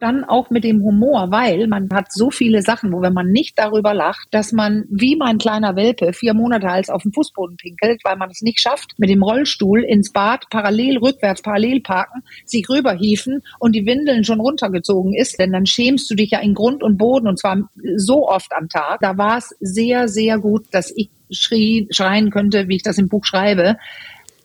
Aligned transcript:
Dann 0.00 0.24
auch 0.24 0.50
mit 0.50 0.62
dem 0.62 0.82
Humor, 0.82 1.30
weil 1.30 1.66
man 1.66 1.88
hat 1.92 2.12
so 2.12 2.30
viele 2.30 2.62
Sachen, 2.62 2.92
wo 2.92 3.02
wenn 3.02 3.12
man 3.12 3.28
nicht 3.30 3.58
darüber 3.58 3.94
lacht, 3.94 4.28
dass 4.30 4.52
man 4.52 4.84
wie 4.90 5.16
mein 5.16 5.38
kleiner 5.38 5.74
Welpe 5.74 6.12
vier 6.12 6.34
Monate 6.34 6.68
als 6.68 6.88
auf 6.88 7.02
dem 7.02 7.12
Fußboden 7.12 7.56
pinkelt, 7.56 8.00
weil 8.04 8.16
man 8.16 8.30
es 8.30 8.40
nicht 8.42 8.60
schafft, 8.60 8.94
mit 8.98 9.10
dem 9.10 9.22
Rollstuhl 9.22 9.82
ins 9.82 10.12
Bad 10.12 10.44
parallel 10.50 10.98
rückwärts 10.98 11.42
parallel 11.42 11.80
parken, 11.80 12.22
sich 12.44 12.68
rüberhieven 12.68 13.42
und 13.58 13.74
die 13.74 13.86
Windeln 13.86 14.22
schon 14.22 14.40
runtergezogen 14.40 15.14
ist, 15.14 15.40
denn 15.40 15.52
dann 15.52 15.66
schämst 15.66 16.08
du 16.10 16.14
dich 16.14 16.30
ja 16.30 16.38
in 16.38 16.54
Grund 16.54 16.84
und 16.84 16.96
Boden 16.96 17.26
und 17.26 17.38
zwar 17.38 17.68
so 17.96 18.28
oft 18.28 18.52
am 18.52 18.68
Tag. 18.68 19.00
Da 19.00 19.18
war 19.18 19.38
es 19.38 19.56
sehr, 19.60 20.06
sehr 20.06 20.38
gut, 20.38 20.66
dass 20.70 20.92
ich 20.94 21.10
schrie, 21.30 21.88
schreien 21.90 22.30
könnte, 22.30 22.68
wie 22.68 22.76
ich 22.76 22.82
das 22.82 22.98
im 22.98 23.08
Buch 23.08 23.24
schreibe. 23.24 23.76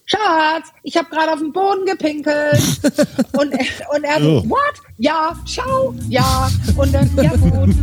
Schatz, 0.06 0.70
ich 0.84 0.98
habe 0.98 1.10
gerade 1.10 1.32
auf 1.32 1.40
den 1.40 1.54
Boden 1.54 1.86
gepinkelt. 1.86 2.62
und, 3.38 3.54
und 3.96 4.04
er 4.04 4.22
so, 4.22 4.44
oh. 4.44 4.50
what? 4.50 4.74
Ja, 4.98 5.36
ciao, 5.46 5.96
ja. 6.10 6.50
Und 6.76 6.94
dann, 6.94 7.10
ja 7.16 7.32
gut. 7.36 7.76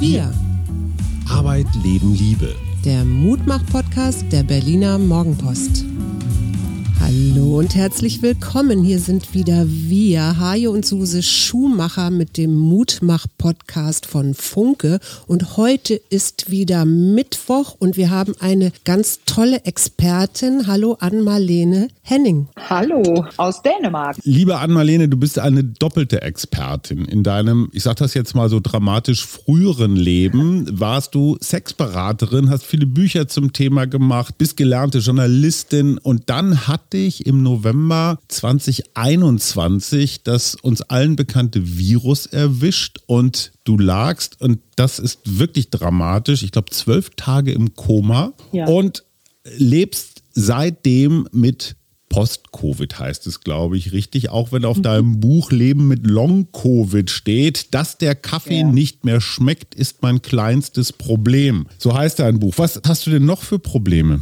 Wir. 0.00 0.32
Arbeit, 1.30 1.66
Leben, 1.82 2.14
Liebe. 2.14 2.54
Der 2.84 3.04
Mutmach-Podcast 3.04 4.24
der 4.30 4.42
Berliner 4.42 4.98
Morgenpost. 4.98 5.84
Hallo 7.14 7.60
und 7.60 7.76
herzlich 7.76 8.22
willkommen. 8.22 8.82
Hier 8.82 8.98
sind 8.98 9.34
wieder 9.34 9.66
wir, 9.68 10.36
Hajo 10.40 10.72
und 10.72 10.84
Suse 10.84 11.22
Schumacher 11.22 12.10
mit 12.10 12.36
dem 12.36 12.56
Mutmach-Podcast 12.56 14.06
von 14.06 14.34
Funke. 14.34 14.98
Und 15.28 15.56
heute 15.56 15.94
ist 15.94 16.50
wieder 16.50 16.84
Mittwoch 16.84 17.76
und 17.78 17.96
wir 17.96 18.10
haben 18.10 18.34
eine 18.40 18.72
ganz 18.84 19.20
tolle 19.26 19.64
Expertin. 19.64 20.66
Hallo 20.66 20.96
Ann-Marlene 20.98 21.86
Henning. 22.02 22.48
Hallo 22.56 23.24
aus 23.36 23.62
Dänemark. 23.62 24.16
Liebe 24.24 24.58
Ann-Marlene, 24.58 25.08
du 25.08 25.16
bist 25.16 25.38
eine 25.38 25.62
doppelte 25.62 26.20
Expertin. 26.20 27.04
In 27.04 27.22
deinem, 27.22 27.68
ich 27.72 27.84
sag 27.84 27.96
das 27.96 28.14
jetzt 28.14 28.34
mal 28.34 28.48
so 28.48 28.58
dramatisch 28.60 29.24
früheren 29.24 29.94
Leben, 29.94 30.66
warst 30.80 31.14
du 31.14 31.38
Sexberaterin, 31.40 32.50
hast 32.50 32.64
viele 32.64 32.86
Bücher 32.86 33.28
zum 33.28 33.52
Thema 33.52 33.86
gemacht, 33.86 34.36
bist 34.36 34.56
gelernte 34.56 34.98
Journalistin 34.98 35.98
und 35.98 36.28
dann 36.28 36.66
hat 36.66 36.92
dich 36.92 37.03
im 37.04 37.42
November 37.42 38.18
2021 38.28 40.22
das 40.22 40.54
uns 40.54 40.82
allen 40.82 41.16
bekannte 41.16 41.76
Virus 41.78 42.26
erwischt 42.26 42.98
und 43.06 43.52
du 43.64 43.78
lagst, 43.78 44.40
und 44.40 44.60
das 44.76 44.98
ist 44.98 45.38
wirklich 45.38 45.70
dramatisch, 45.70 46.42
ich 46.42 46.52
glaube 46.52 46.70
zwölf 46.70 47.10
Tage 47.16 47.52
im 47.52 47.74
Koma 47.74 48.32
ja. 48.52 48.66
und 48.66 49.04
lebst 49.56 50.22
seitdem 50.32 51.28
mit 51.32 51.76
Post-Covid 52.14 53.00
heißt 53.00 53.26
es, 53.26 53.40
glaube 53.40 53.76
ich, 53.76 53.90
richtig. 53.90 54.30
Auch 54.30 54.52
wenn 54.52 54.64
auf 54.64 54.76
mhm. 54.76 54.82
deinem 54.82 55.18
Buch 55.18 55.50
Leben 55.50 55.88
mit 55.88 56.06
Long-Covid 56.06 57.10
steht, 57.10 57.74
dass 57.74 57.98
der 57.98 58.14
Kaffee 58.14 58.60
ja. 58.60 58.68
nicht 58.68 59.04
mehr 59.04 59.20
schmeckt, 59.20 59.74
ist 59.74 60.00
mein 60.00 60.22
kleinstes 60.22 60.92
Problem. 60.92 61.66
So 61.76 61.92
heißt 61.92 62.20
dein 62.20 62.38
Buch. 62.38 62.54
Was 62.56 62.80
hast 62.86 63.08
du 63.08 63.10
denn 63.10 63.24
noch 63.24 63.42
für 63.42 63.58
Probleme? 63.58 64.20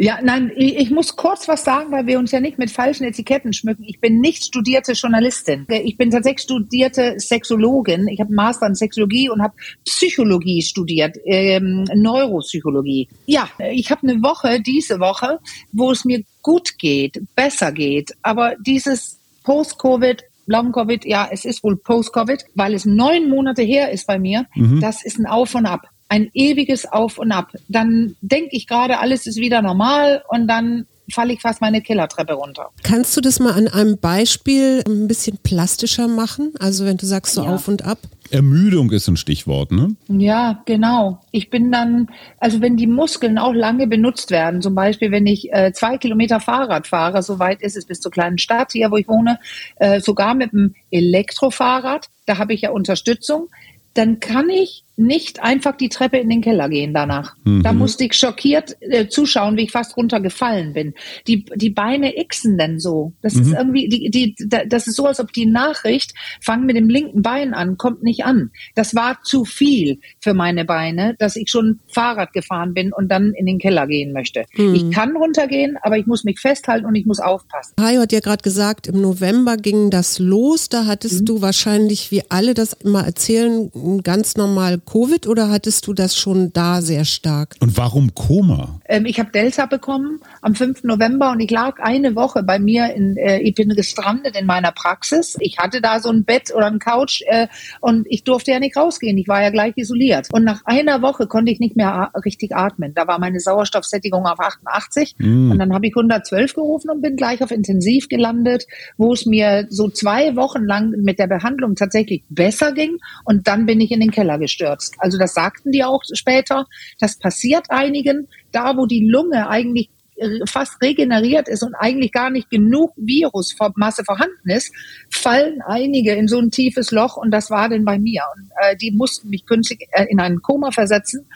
Ja, 0.00 0.18
nein, 0.22 0.52
ich 0.54 0.90
muss 0.90 1.16
kurz 1.16 1.48
was 1.48 1.64
sagen, 1.64 1.90
weil 1.90 2.06
wir 2.06 2.18
uns 2.18 2.30
ja 2.30 2.38
nicht 2.38 2.58
mit 2.58 2.70
falschen 2.70 3.04
Etiketten 3.04 3.52
schmücken. 3.52 3.82
Ich 3.84 4.00
bin 4.00 4.20
nicht 4.20 4.44
studierte 4.44 4.92
Journalistin. 4.92 5.66
Ich 5.68 5.96
bin 5.96 6.10
tatsächlich 6.10 6.42
studierte 6.42 7.14
Sexologin. 7.18 8.06
Ich 8.06 8.20
habe 8.20 8.32
Master 8.32 8.66
in 8.66 8.74
Sexologie 8.76 9.28
und 9.28 9.42
habe 9.42 9.54
Psychologie 9.84 10.62
studiert, 10.62 11.16
ähm, 11.24 11.84
Neuropsychologie. 11.94 13.08
Ja, 13.26 13.48
ich 13.72 13.90
habe 13.90 14.06
eine 14.06 14.22
Woche, 14.22 14.60
diese 14.60 15.00
Woche, 15.00 15.40
wo 15.72 15.90
es 15.90 16.04
mir 16.04 16.22
gut 16.48 16.78
geht, 16.78 17.20
besser 17.36 17.72
geht. 17.72 18.12
Aber 18.22 18.54
dieses 18.58 19.18
Post-Covid, 19.44 20.24
Long-Covid, 20.46 21.04
ja, 21.04 21.28
es 21.30 21.44
ist 21.44 21.62
wohl 21.62 21.76
Post-Covid, 21.76 22.42
weil 22.54 22.72
es 22.72 22.86
neun 22.86 23.28
Monate 23.28 23.60
her 23.60 23.90
ist 23.90 24.06
bei 24.06 24.18
mir, 24.18 24.46
mhm. 24.54 24.80
das 24.80 25.04
ist 25.04 25.18
ein 25.18 25.26
Auf 25.26 25.54
und 25.54 25.66
Ab. 25.66 25.82
Ein 26.08 26.30
ewiges 26.32 26.90
Auf 26.90 27.18
und 27.18 27.32
Ab. 27.32 27.52
Dann 27.68 28.16
denke 28.22 28.56
ich 28.56 28.66
gerade, 28.66 28.98
alles 28.98 29.26
ist 29.26 29.36
wieder 29.36 29.60
normal 29.60 30.22
und 30.30 30.48
dann 30.48 30.86
falle 31.12 31.32
ich 31.32 31.40
fast 31.40 31.60
meine 31.60 31.80
Killertreppe 31.80 32.34
runter. 32.34 32.70
Kannst 32.82 33.16
du 33.16 33.20
das 33.20 33.40
mal 33.40 33.52
an 33.52 33.68
einem 33.68 33.98
Beispiel 33.98 34.82
ein 34.86 35.08
bisschen 35.08 35.38
plastischer 35.42 36.08
machen? 36.08 36.52
Also 36.58 36.84
wenn 36.84 36.96
du 36.96 37.06
sagst 37.06 37.34
so 37.34 37.44
ja. 37.44 37.54
auf 37.54 37.68
und 37.68 37.84
ab? 37.84 37.98
Ermüdung 38.30 38.90
ist 38.90 39.08
ein 39.08 39.16
Stichwort, 39.16 39.72
ne? 39.72 39.96
Ja, 40.08 40.62
genau. 40.66 41.20
Ich 41.30 41.50
bin 41.50 41.72
dann, 41.72 42.08
also 42.38 42.60
wenn 42.60 42.76
die 42.76 42.86
Muskeln 42.86 43.38
auch 43.38 43.54
lange 43.54 43.86
benutzt 43.86 44.30
werden, 44.30 44.60
zum 44.60 44.74
Beispiel 44.74 45.10
wenn 45.10 45.26
ich 45.26 45.52
äh, 45.52 45.72
zwei 45.72 45.96
Kilometer 45.96 46.40
Fahrrad 46.40 46.86
fahre, 46.86 47.22
so 47.22 47.38
weit 47.38 47.62
ist 47.62 47.76
es 47.76 47.86
bis 47.86 48.00
zur 48.00 48.10
kleinen 48.10 48.38
Stadt 48.38 48.72
hier, 48.72 48.90
wo 48.90 48.96
ich 48.96 49.08
wohne, 49.08 49.38
äh, 49.76 50.00
sogar 50.00 50.34
mit 50.34 50.52
einem 50.52 50.74
Elektrofahrrad, 50.90 52.08
da 52.26 52.38
habe 52.38 52.52
ich 52.52 52.62
ja 52.62 52.70
Unterstützung, 52.70 53.48
dann 53.94 54.20
kann 54.20 54.50
ich 54.50 54.84
nicht 54.98 55.40
einfach 55.40 55.76
die 55.76 55.88
Treppe 55.88 56.18
in 56.18 56.28
den 56.28 56.40
Keller 56.40 56.68
gehen 56.68 56.92
danach. 56.92 57.36
Mhm. 57.44 57.62
Da 57.62 57.72
musste 57.72 58.04
ich 58.04 58.14
schockiert 58.14 58.76
äh, 58.80 59.06
zuschauen, 59.06 59.56
wie 59.56 59.62
ich 59.62 59.70
fast 59.70 59.96
runtergefallen 59.96 60.72
bin. 60.72 60.94
Die, 61.28 61.44
die 61.54 61.70
Beine 61.70 62.12
xen 62.28 62.58
denn 62.58 62.80
so. 62.80 63.12
Das 63.22 63.34
mhm. 63.34 63.42
ist 63.42 63.52
irgendwie, 63.52 63.88
die, 63.88 64.10
die, 64.10 64.48
das 64.66 64.88
ist 64.88 64.96
so, 64.96 65.06
als 65.06 65.20
ob 65.20 65.32
die 65.32 65.46
Nachricht, 65.46 66.14
fang 66.40 66.66
mit 66.66 66.76
dem 66.76 66.88
linken 66.88 67.22
Bein 67.22 67.54
an, 67.54 67.76
kommt 67.76 68.02
nicht 68.02 68.24
an. 68.24 68.50
Das 68.74 68.96
war 68.96 69.22
zu 69.22 69.44
viel 69.44 70.00
für 70.20 70.34
meine 70.34 70.64
Beine, 70.64 71.14
dass 71.20 71.36
ich 71.36 71.48
schon 71.48 71.78
Fahrrad 71.86 72.32
gefahren 72.32 72.74
bin 72.74 72.92
und 72.92 73.08
dann 73.08 73.34
in 73.34 73.46
den 73.46 73.58
Keller 73.60 73.86
gehen 73.86 74.12
möchte. 74.12 74.46
Mhm. 74.56 74.74
Ich 74.74 74.90
kann 74.90 75.16
runtergehen, 75.16 75.78
aber 75.82 75.96
ich 75.96 76.06
muss 76.06 76.24
mich 76.24 76.40
festhalten 76.40 76.86
und 76.86 76.96
ich 76.96 77.06
muss 77.06 77.20
aufpassen. 77.20 77.74
Hajo 77.80 78.00
hat 78.00 78.12
ja 78.12 78.20
gerade 78.20 78.42
gesagt, 78.42 78.88
im 78.88 79.00
November 79.00 79.56
ging 79.56 79.90
das 79.90 80.18
los. 80.18 80.68
Da 80.68 80.86
hattest 80.86 81.20
mhm. 81.20 81.24
du 81.26 81.42
wahrscheinlich, 81.42 82.10
wie 82.10 82.22
alle 82.28 82.54
das 82.54 82.72
immer 82.72 83.04
erzählen, 83.04 83.70
ganz 84.02 84.36
normal 84.36 84.80
Covid 84.88 85.26
oder 85.26 85.50
hattest 85.50 85.86
du 85.86 85.92
das 85.92 86.16
schon 86.16 86.50
da 86.54 86.80
sehr 86.80 87.04
stark? 87.04 87.56
Und 87.60 87.76
warum 87.76 88.14
Koma? 88.14 88.80
Ähm, 88.88 89.04
ich 89.04 89.20
habe 89.20 89.30
Delta 89.30 89.66
bekommen 89.66 90.20
am 90.40 90.54
5. 90.54 90.84
November 90.84 91.30
und 91.30 91.40
ich 91.40 91.50
lag 91.50 91.78
eine 91.78 92.14
Woche 92.14 92.42
bei 92.42 92.58
mir 92.58 92.94
in, 92.94 93.18
äh, 93.18 93.38
ich 93.40 93.54
bin 93.54 93.68
gestrandet 93.68 94.34
in 94.34 94.46
meiner 94.46 94.72
Praxis. 94.72 95.36
Ich 95.40 95.58
hatte 95.58 95.82
da 95.82 96.00
so 96.00 96.08
ein 96.08 96.24
Bett 96.24 96.54
oder 96.54 96.66
ein 96.66 96.78
Couch 96.78 97.20
äh, 97.26 97.48
und 97.80 98.06
ich 98.08 98.24
durfte 98.24 98.52
ja 98.52 98.60
nicht 98.60 98.78
rausgehen. 98.78 99.18
Ich 99.18 99.28
war 99.28 99.42
ja 99.42 99.50
gleich 99.50 99.74
isoliert. 99.76 100.28
Und 100.32 100.44
nach 100.44 100.64
einer 100.64 101.02
Woche 101.02 101.26
konnte 101.26 101.52
ich 101.52 101.60
nicht 101.60 101.76
mehr 101.76 102.10
richtig 102.24 102.56
atmen. 102.56 102.94
Da 102.94 103.06
war 103.06 103.18
meine 103.18 103.40
Sauerstoffsättigung 103.40 104.24
auf 104.24 104.40
88 104.40 105.16
mm. 105.18 105.50
und 105.50 105.58
dann 105.58 105.74
habe 105.74 105.86
ich 105.86 105.92
112 105.94 106.54
gerufen 106.54 106.88
und 106.88 107.02
bin 107.02 107.16
gleich 107.16 107.42
auf 107.42 107.50
Intensiv 107.50 108.08
gelandet, 108.08 108.66
wo 108.96 109.12
es 109.12 109.26
mir 109.26 109.66
so 109.68 109.90
zwei 109.90 110.34
Wochen 110.34 110.64
lang 110.64 110.92
mit 111.02 111.18
der 111.18 111.26
Behandlung 111.26 111.74
tatsächlich 111.74 112.24
besser 112.30 112.72
ging 112.72 112.96
und 113.26 113.46
dann 113.48 113.66
bin 113.66 113.82
ich 113.82 113.90
in 113.90 114.00
den 114.00 114.10
Keller 114.10 114.38
gestürzt 114.38 114.77
gestürzt. 114.78 114.94
Also 114.98 115.18
das 115.18 115.34
sagten 115.34 115.72
die 115.72 115.84
auch 115.84 116.02
später. 116.12 116.66
Das 117.00 117.18
passiert 117.18 117.66
einigen. 117.70 118.28
Da, 118.52 118.76
wo 118.76 118.86
die 118.86 119.06
Lunge 119.06 119.48
eigentlich 119.48 119.90
äh, 120.16 120.40
fast 120.46 120.82
regeneriert 120.82 121.48
ist 121.48 121.62
und 121.62 121.74
eigentlich 121.74 122.12
gar 122.12 122.30
nicht 122.30 122.50
genug 122.50 122.92
Virusmasse 122.96 124.04
vorhanden 124.04 124.50
ist, 124.50 124.72
fallen 125.10 125.60
einige 125.66 126.14
in 126.14 126.28
so 126.28 126.38
ein 126.38 126.50
tiefes 126.50 126.90
Loch 126.90 127.16
und 127.16 127.30
das 127.30 127.50
war 127.50 127.68
denn 127.68 127.84
bei 127.84 127.98
mir. 127.98 128.22
Und 128.36 128.50
äh, 128.60 128.76
die 128.76 128.90
mussten 128.90 129.28
mich 129.28 129.44
künstlich 129.46 129.86
äh, 129.92 130.06
in 130.08 130.18
einen 130.18 130.40
Koma 130.40 130.70
versetzen, 130.70 131.26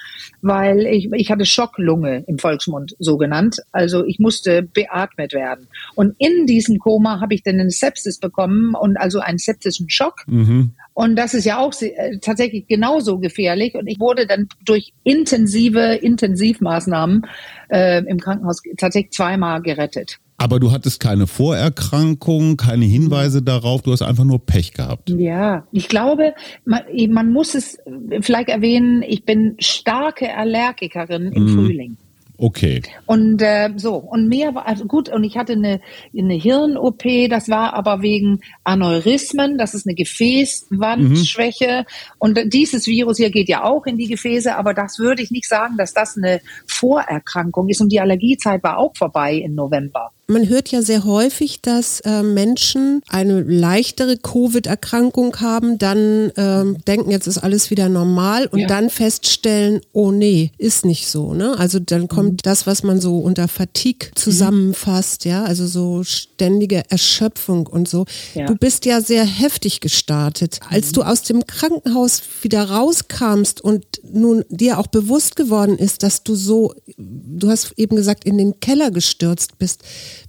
weil 0.40 0.86
ich, 0.86 1.10
ich 1.12 1.30
hatte 1.30 1.44
Schocklunge 1.44 2.24
im 2.26 2.38
Volksmund 2.38 2.96
so 2.98 3.18
genannt. 3.18 3.58
Also 3.72 4.04
ich 4.04 4.18
musste 4.18 4.62
beatmet 4.62 5.32
werden. 5.32 5.68
Und 5.94 6.14
in 6.18 6.46
diesem 6.46 6.78
Koma 6.78 7.20
habe 7.20 7.34
ich 7.34 7.42
dann 7.42 7.60
eine 7.60 7.70
Sepsis 7.70 8.18
bekommen 8.18 8.74
und 8.74 8.96
also 8.96 9.20
einen 9.20 9.38
septischen 9.38 9.90
Schock. 9.90 10.24
Mhm. 10.26 10.72
Und 10.94 11.16
das 11.16 11.34
ist 11.34 11.44
ja 11.44 11.58
auch 11.58 11.72
äh, 11.80 12.18
tatsächlich 12.18 12.66
genauso 12.66 13.18
gefährlich. 13.18 13.74
Und 13.74 13.86
ich 13.86 13.98
wurde 13.98 14.26
dann 14.26 14.48
durch 14.64 14.92
intensive 15.04 15.94
Intensivmaßnahmen 15.94 17.26
äh, 17.70 18.04
im 18.04 18.18
Krankenhaus 18.18 18.62
tatsächlich 18.76 19.12
zweimal 19.12 19.62
gerettet. 19.62 20.18
Aber 20.42 20.58
du 20.58 20.72
hattest 20.72 20.98
keine 20.98 21.28
Vorerkrankung, 21.28 22.56
keine 22.56 22.84
Hinweise 22.84 23.42
darauf, 23.42 23.82
du 23.82 23.92
hast 23.92 24.02
einfach 24.02 24.24
nur 24.24 24.44
Pech 24.44 24.72
gehabt. 24.72 25.08
Ja, 25.10 25.68
ich 25.70 25.88
glaube, 25.88 26.34
man, 26.64 26.82
man 27.10 27.32
muss 27.32 27.54
es 27.54 27.78
vielleicht 28.22 28.48
erwähnen, 28.48 29.02
ich 29.06 29.24
bin 29.24 29.54
starke 29.60 30.34
Allergikerin 30.34 31.30
im 31.30 31.44
mm. 31.44 31.48
Frühling. 31.48 31.96
Okay. 32.38 32.82
Und 33.06 33.40
äh, 33.42 33.70
so, 33.76 33.94
und 33.94 34.28
mehr 34.28 34.54
war, 34.54 34.66
also 34.66 34.86
gut, 34.86 35.08
und 35.08 35.22
ich 35.22 35.36
hatte 35.36 35.52
eine, 35.52 35.80
eine 36.16 36.34
Hirn-OP, 36.34 37.02
das 37.30 37.48
war 37.48 37.74
aber 37.74 38.02
wegen 38.02 38.40
Aneurysmen, 38.64 39.58
das 39.58 39.74
ist 39.74 39.86
eine 39.86 39.94
Gefäßwandschwäche. 39.94 41.80
Mhm. 41.80 42.14
Und 42.18 42.40
dieses 42.52 42.86
Virus 42.86 43.18
hier 43.18 43.30
geht 43.30 43.48
ja 43.48 43.62
auch 43.64 43.86
in 43.86 43.96
die 43.96 44.08
Gefäße, 44.08 44.56
aber 44.56 44.74
das 44.74 44.98
würde 44.98 45.22
ich 45.22 45.30
nicht 45.30 45.48
sagen, 45.48 45.76
dass 45.76 45.94
das 45.94 46.16
eine 46.16 46.40
Vorerkrankung 46.66 47.68
ist. 47.68 47.80
Und 47.80 47.92
die 47.92 48.00
Allergiezeit 48.00 48.62
war 48.62 48.78
auch 48.78 48.96
vorbei 48.96 49.34
im 49.34 49.54
November. 49.54 50.10
Man 50.32 50.48
hört 50.48 50.70
ja 50.70 50.80
sehr 50.80 51.04
häufig, 51.04 51.60
dass 51.60 52.00
äh, 52.00 52.22
Menschen 52.22 53.02
eine 53.06 53.42
leichtere 53.42 54.16
Covid-Erkrankung 54.16 55.36
haben, 55.40 55.76
dann 55.76 56.32
ähm, 56.38 56.78
denken, 56.86 57.10
jetzt 57.10 57.26
ist 57.26 57.36
alles 57.36 57.70
wieder 57.70 57.90
normal 57.90 58.46
und 58.46 58.60
ja. 58.60 58.66
dann 58.66 58.88
feststellen, 58.88 59.82
oh 59.92 60.10
nee, 60.10 60.50
ist 60.56 60.86
nicht 60.86 61.06
so. 61.06 61.34
Ne? 61.34 61.58
Also 61.58 61.78
dann 61.80 62.08
kommt 62.08 62.32
mhm. 62.32 62.36
das, 62.44 62.66
was 62.66 62.82
man 62.82 62.98
so 62.98 63.18
unter 63.18 63.46
Fatigue 63.46 64.10
zusammenfasst, 64.14 65.26
ja, 65.26 65.44
also 65.44 65.66
so 65.66 66.02
ständige 66.02 66.82
Erschöpfung 66.88 67.66
und 67.66 67.86
so. 67.86 68.06
Ja. 68.34 68.46
Du 68.46 68.54
bist 68.54 68.86
ja 68.86 69.02
sehr 69.02 69.26
heftig 69.26 69.80
gestartet. 69.80 70.60
Als 70.70 70.88
mhm. 70.88 70.92
du 70.94 71.02
aus 71.02 71.22
dem 71.24 71.46
Krankenhaus 71.46 72.22
wieder 72.40 72.70
rauskamst 72.70 73.60
und 73.60 73.84
nun 74.02 74.44
dir 74.48 74.78
auch 74.78 74.86
bewusst 74.86 75.36
geworden 75.36 75.76
ist, 75.76 76.02
dass 76.02 76.22
du 76.22 76.34
so, 76.34 76.74
du 76.96 77.50
hast 77.50 77.74
eben 77.76 77.96
gesagt, 77.96 78.24
in 78.24 78.38
den 78.38 78.60
Keller 78.60 78.90
gestürzt 78.90 79.58
bist. 79.58 79.82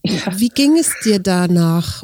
Wie 0.03 0.49
ging 0.49 0.77
es 0.77 0.91
dir 1.03 1.19
danach? 1.19 2.03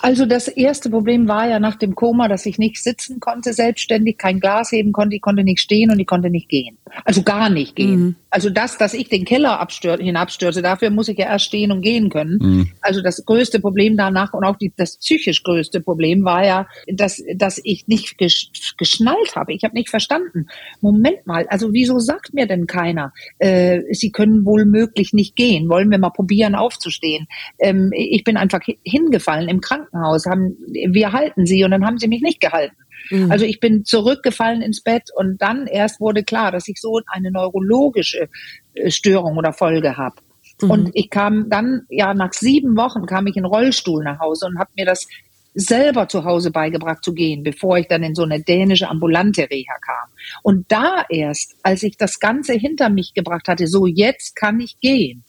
Also 0.00 0.26
das 0.26 0.48
erste 0.48 0.90
Problem 0.90 1.26
war 1.26 1.48
ja 1.48 1.58
nach 1.58 1.76
dem 1.76 1.94
Koma, 1.94 2.28
dass 2.28 2.46
ich 2.46 2.58
nicht 2.58 2.82
sitzen 2.82 3.18
konnte 3.20 3.52
selbstständig, 3.52 4.16
kein 4.16 4.40
Glas 4.40 4.70
heben 4.70 4.92
konnte, 4.92 5.16
ich 5.16 5.22
konnte 5.22 5.42
nicht 5.42 5.60
stehen 5.60 5.90
und 5.90 5.98
ich 5.98 6.06
konnte 6.06 6.30
nicht 6.30 6.48
gehen. 6.48 6.78
Also 7.04 7.22
gar 7.22 7.50
nicht 7.50 7.76
gehen. 7.76 8.00
Mhm. 8.00 8.16
Also 8.30 8.50
das, 8.50 8.78
dass 8.78 8.94
ich 8.94 9.08
den 9.08 9.24
Keller 9.24 9.58
abstür 9.58 9.96
hinabstürze, 9.96 10.62
dafür 10.62 10.90
muss 10.90 11.08
ich 11.08 11.18
ja 11.18 11.26
erst 11.26 11.46
stehen 11.46 11.72
und 11.72 11.80
gehen 11.80 12.10
können. 12.10 12.38
Mhm. 12.40 12.72
Also 12.80 13.02
das 13.02 13.24
größte 13.24 13.58
Problem 13.58 13.96
danach 13.96 14.34
und 14.34 14.44
auch 14.44 14.56
die, 14.56 14.72
das 14.76 14.98
psychisch 14.98 15.42
größte 15.42 15.80
Problem 15.80 16.24
war 16.24 16.44
ja, 16.44 16.66
dass, 16.86 17.22
dass 17.34 17.60
ich 17.64 17.88
nicht 17.88 18.18
gesch 18.18 18.50
geschnallt 18.76 19.34
habe. 19.34 19.52
Ich 19.52 19.64
habe 19.64 19.74
nicht 19.74 19.88
verstanden. 19.88 20.46
Moment 20.80 21.26
mal, 21.26 21.46
also 21.48 21.72
wieso 21.72 21.98
sagt 21.98 22.34
mir 22.34 22.46
denn 22.46 22.66
keiner, 22.66 23.12
äh, 23.38 23.80
Sie 23.90 24.12
können 24.12 24.44
wohl 24.44 24.64
möglich 24.66 25.12
nicht 25.12 25.34
gehen? 25.34 25.68
Wollen 25.68 25.90
wir 25.90 25.98
mal 25.98 26.10
probieren 26.10 26.54
aufzustehen? 26.54 27.26
Ähm, 27.58 27.90
ich 27.94 28.24
bin 28.24 28.36
einfach 28.36 28.60
hingefallen 28.84 29.47
im 29.48 29.60
Krankenhaus. 29.60 30.26
Haben, 30.26 30.56
wir 30.68 31.12
halten 31.12 31.46
Sie 31.46 31.64
und 31.64 31.70
dann 31.70 31.84
haben 31.84 31.98
Sie 31.98 32.08
mich 32.08 32.22
nicht 32.22 32.40
gehalten. 32.40 32.76
Mhm. 33.10 33.30
Also 33.30 33.44
ich 33.44 33.60
bin 33.60 33.84
zurückgefallen 33.84 34.62
ins 34.62 34.82
Bett 34.82 35.10
und 35.14 35.40
dann 35.40 35.66
erst 35.66 36.00
wurde 36.00 36.24
klar, 36.24 36.52
dass 36.52 36.68
ich 36.68 36.80
so 36.80 37.00
eine 37.06 37.30
neurologische 37.30 38.28
äh, 38.74 38.90
Störung 38.90 39.36
oder 39.36 39.52
Folge 39.52 39.96
habe. 39.96 40.16
Mhm. 40.60 40.70
Und 40.70 40.90
ich 40.94 41.10
kam 41.10 41.48
dann, 41.48 41.82
ja, 41.88 42.14
nach 42.14 42.32
sieben 42.32 42.76
Wochen 42.76 43.06
kam 43.06 43.26
ich 43.26 43.36
in 43.36 43.44
Rollstuhl 43.44 44.04
nach 44.04 44.20
Hause 44.20 44.46
und 44.46 44.58
habe 44.58 44.70
mir 44.76 44.86
das 44.86 45.06
selber 45.54 46.08
zu 46.08 46.24
Hause 46.24 46.50
beigebracht 46.50 47.02
zu 47.02 47.12
gehen, 47.12 47.42
bevor 47.42 47.78
ich 47.78 47.88
dann 47.88 48.02
in 48.02 48.14
so 48.14 48.22
eine 48.22 48.40
dänische 48.40 48.88
ambulante 48.88 49.48
Reha 49.50 49.74
kam. 49.84 50.08
Und 50.42 50.70
da 50.70 51.04
erst, 51.08 51.56
als 51.62 51.82
ich 51.82 51.96
das 51.96 52.20
Ganze 52.20 52.52
hinter 52.52 52.90
mich 52.90 53.14
gebracht 53.14 53.48
hatte, 53.48 53.66
so 53.66 53.86
jetzt 53.86 54.36
kann 54.36 54.60
ich 54.60 54.78
gehen, 54.80 55.24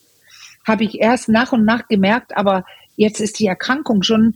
habe 0.68 0.84
ich 0.84 1.00
erst 1.00 1.30
nach 1.30 1.52
und 1.52 1.66
nach 1.66 1.88
gemerkt, 1.88 2.38
aber 2.38 2.66
jetzt 3.00 3.22
ist 3.22 3.40
die 3.40 3.48
Erkrankung 3.48 4.04
schon 4.04 4.36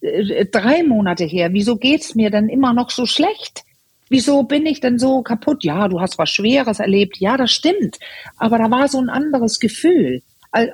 äh, 0.00 0.44
drei 0.44 0.84
Monate 0.84 1.24
her. 1.24 1.52
Wieso 1.52 1.76
geht's 1.76 2.14
mir 2.14 2.30
denn 2.30 2.48
immer 2.48 2.74
noch 2.74 2.90
so 2.90 3.06
schlecht? 3.06 3.64
Wieso 4.10 4.42
bin 4.42 4.66
ich 4.66 4.80
denn 4.80 4.98
so 4.98 5.22
kaputt? 5.22 5.64
Ja, 5.64 5.88
du 5.88 6.00
hast 6.00 6.18
was 6.18 6.28
Schweres 6.28 6.78
erlebt. 6.78 7.16
Ja, 7.18 7.38
das 7.38 7.50
stimmt. 7.50 7.98
Aber 8.36 8.58
da 8.58 8.70
war 8.70 8.86
so 8.88 8.98
ein 8.98 9.08
anderes 9.08 9.58
Gefühl. 9.58 10.22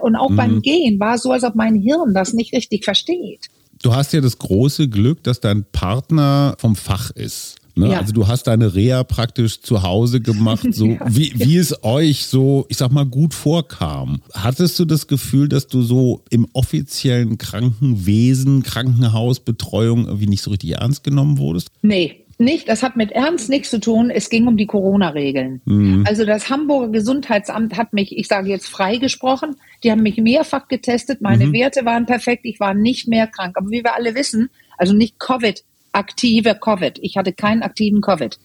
Und 0.00 0.16
auch 0.16 0.30
mhm. 0.30 0.36
beim 0.36 0.62
Gehen 0.62 0.98
war 0.98 1.14
es 1.14 1.22
so, 1.22 1.30
als 1.30 1.44
ob 1.44 1.54
mein 1.54 1.76
Hirn 1.76 2.12
das 2.12 2.32
nicht 2.32 2.52
richtig 2.52 2.84
versteht. 2.84 3.46
Du 3.80 3.94
hast 3.94 4.12
ja 4.12 4.20
das 4.20 4.38
große 4.38 4.88
Glück, 4.88 5.22
dass 5.22 5.38
dein 5.38 5.64
Partner 5.70 6.56
vom 6.58 6.74
Fach 6.74 7.12
ist. 7.12 7.54
Ne? 7.78 7.92
Ja. 7.92 7.98
Also 7.98 8.12
du 8.12 8.26
hast 8.26 8.46
deine 8.46 8.74
Reha 8.74 9.04
praktisch 9.04 9.60
zu 9.60 9.82
Hause 9.82 10.20
gemacht, 10.20 10.66
so 10.72 10.86
ja. 10.86 11.00
wie, 11.06 11.32
wie 11.36 11.56
es 11.56 11.84
euch 11.84 12.26
so, 12.26 12.66
ich 12.68 12.76
sag 12.76 12.90
mal, 12.90 13.06
gut 13.06 13.34
vorkam. 13.34 14.20
Hattest 14.34 14.78
du 14.78 14.84
das 14.84 15.06
Gefühl, 15.06 15.48
dass 15.48 15.66
du 15.68 15.82
so 15.82 16.22
im 16.30 16.46
offiziellen 16.52 17.38
Krankenwesen, 17.38 18.62
Krankenhausbetreuung 18.62 20.06
irgendwie 20.06 20.26
nicht 20.26 20.42
so 20.42 20.50
richtig 20.50 20.72
ernst 20.72 21.04
genommen 21.04 21.38
wurdest? 21.38 21.70
Nee, 21.82 22.24
nicht, 22.40 22.68
das 22.68 22.84
hat 22.84 22.96
mit 22.96 23.10
Ernst 23.10 23.50
nichts 23.50 23.70
zu 23.70 23.80
tun. 23.80 24.10
Es 24.10 24.30
ging 24.30 24.46
um 24.46 24.56
die 24.56 24.66
Corona-Regeln. 24.66 25.60
Mhm. 25.64 26.04
Also 26.06 26.24
das 26.24 26.48
Hamburger 26.48 26.92
Gesundheitsamt 26.92 27.76
hat 27.76 27.92
mich, 27.92 28.16
ich 28.16 28.28
sage 28.28 28.48
jetzt 28.48 28.68
freigesprochen, 28.68 29.56
die 29.82 29.90
haben 29.90 30.04
mich 30.04 30.18
mehrfach 30.18 30.68
getestet, 30.68 31.20
meine 31.20 31.48
mhm. 31.48 31.52
Werte 31.52 31.84
waren 31.84 32.06
perfekt, 32.06 32.42
ich 32.44 32.60
war 32.60 32.74
nicht 32.74 33.08
mehr 33.08 33.26
krank. 33.26 33.56
Aber 33.56 33.70
wie 33.70 33.82
wir 33.82 33.96
alle 33.96 34.14
wissen, 34.14 34.50
also 34.76 34.94
nicht 34.94 35.18
Covid, 35.18 35.64
aktive 35.98 36.54
Covid. 36.54 36.98
Ich 37.02 37.16
hatte 37.16 37.32
keinen 37.32 37.62
aktiven 37.62 38.00
Covid. 38.00 38.38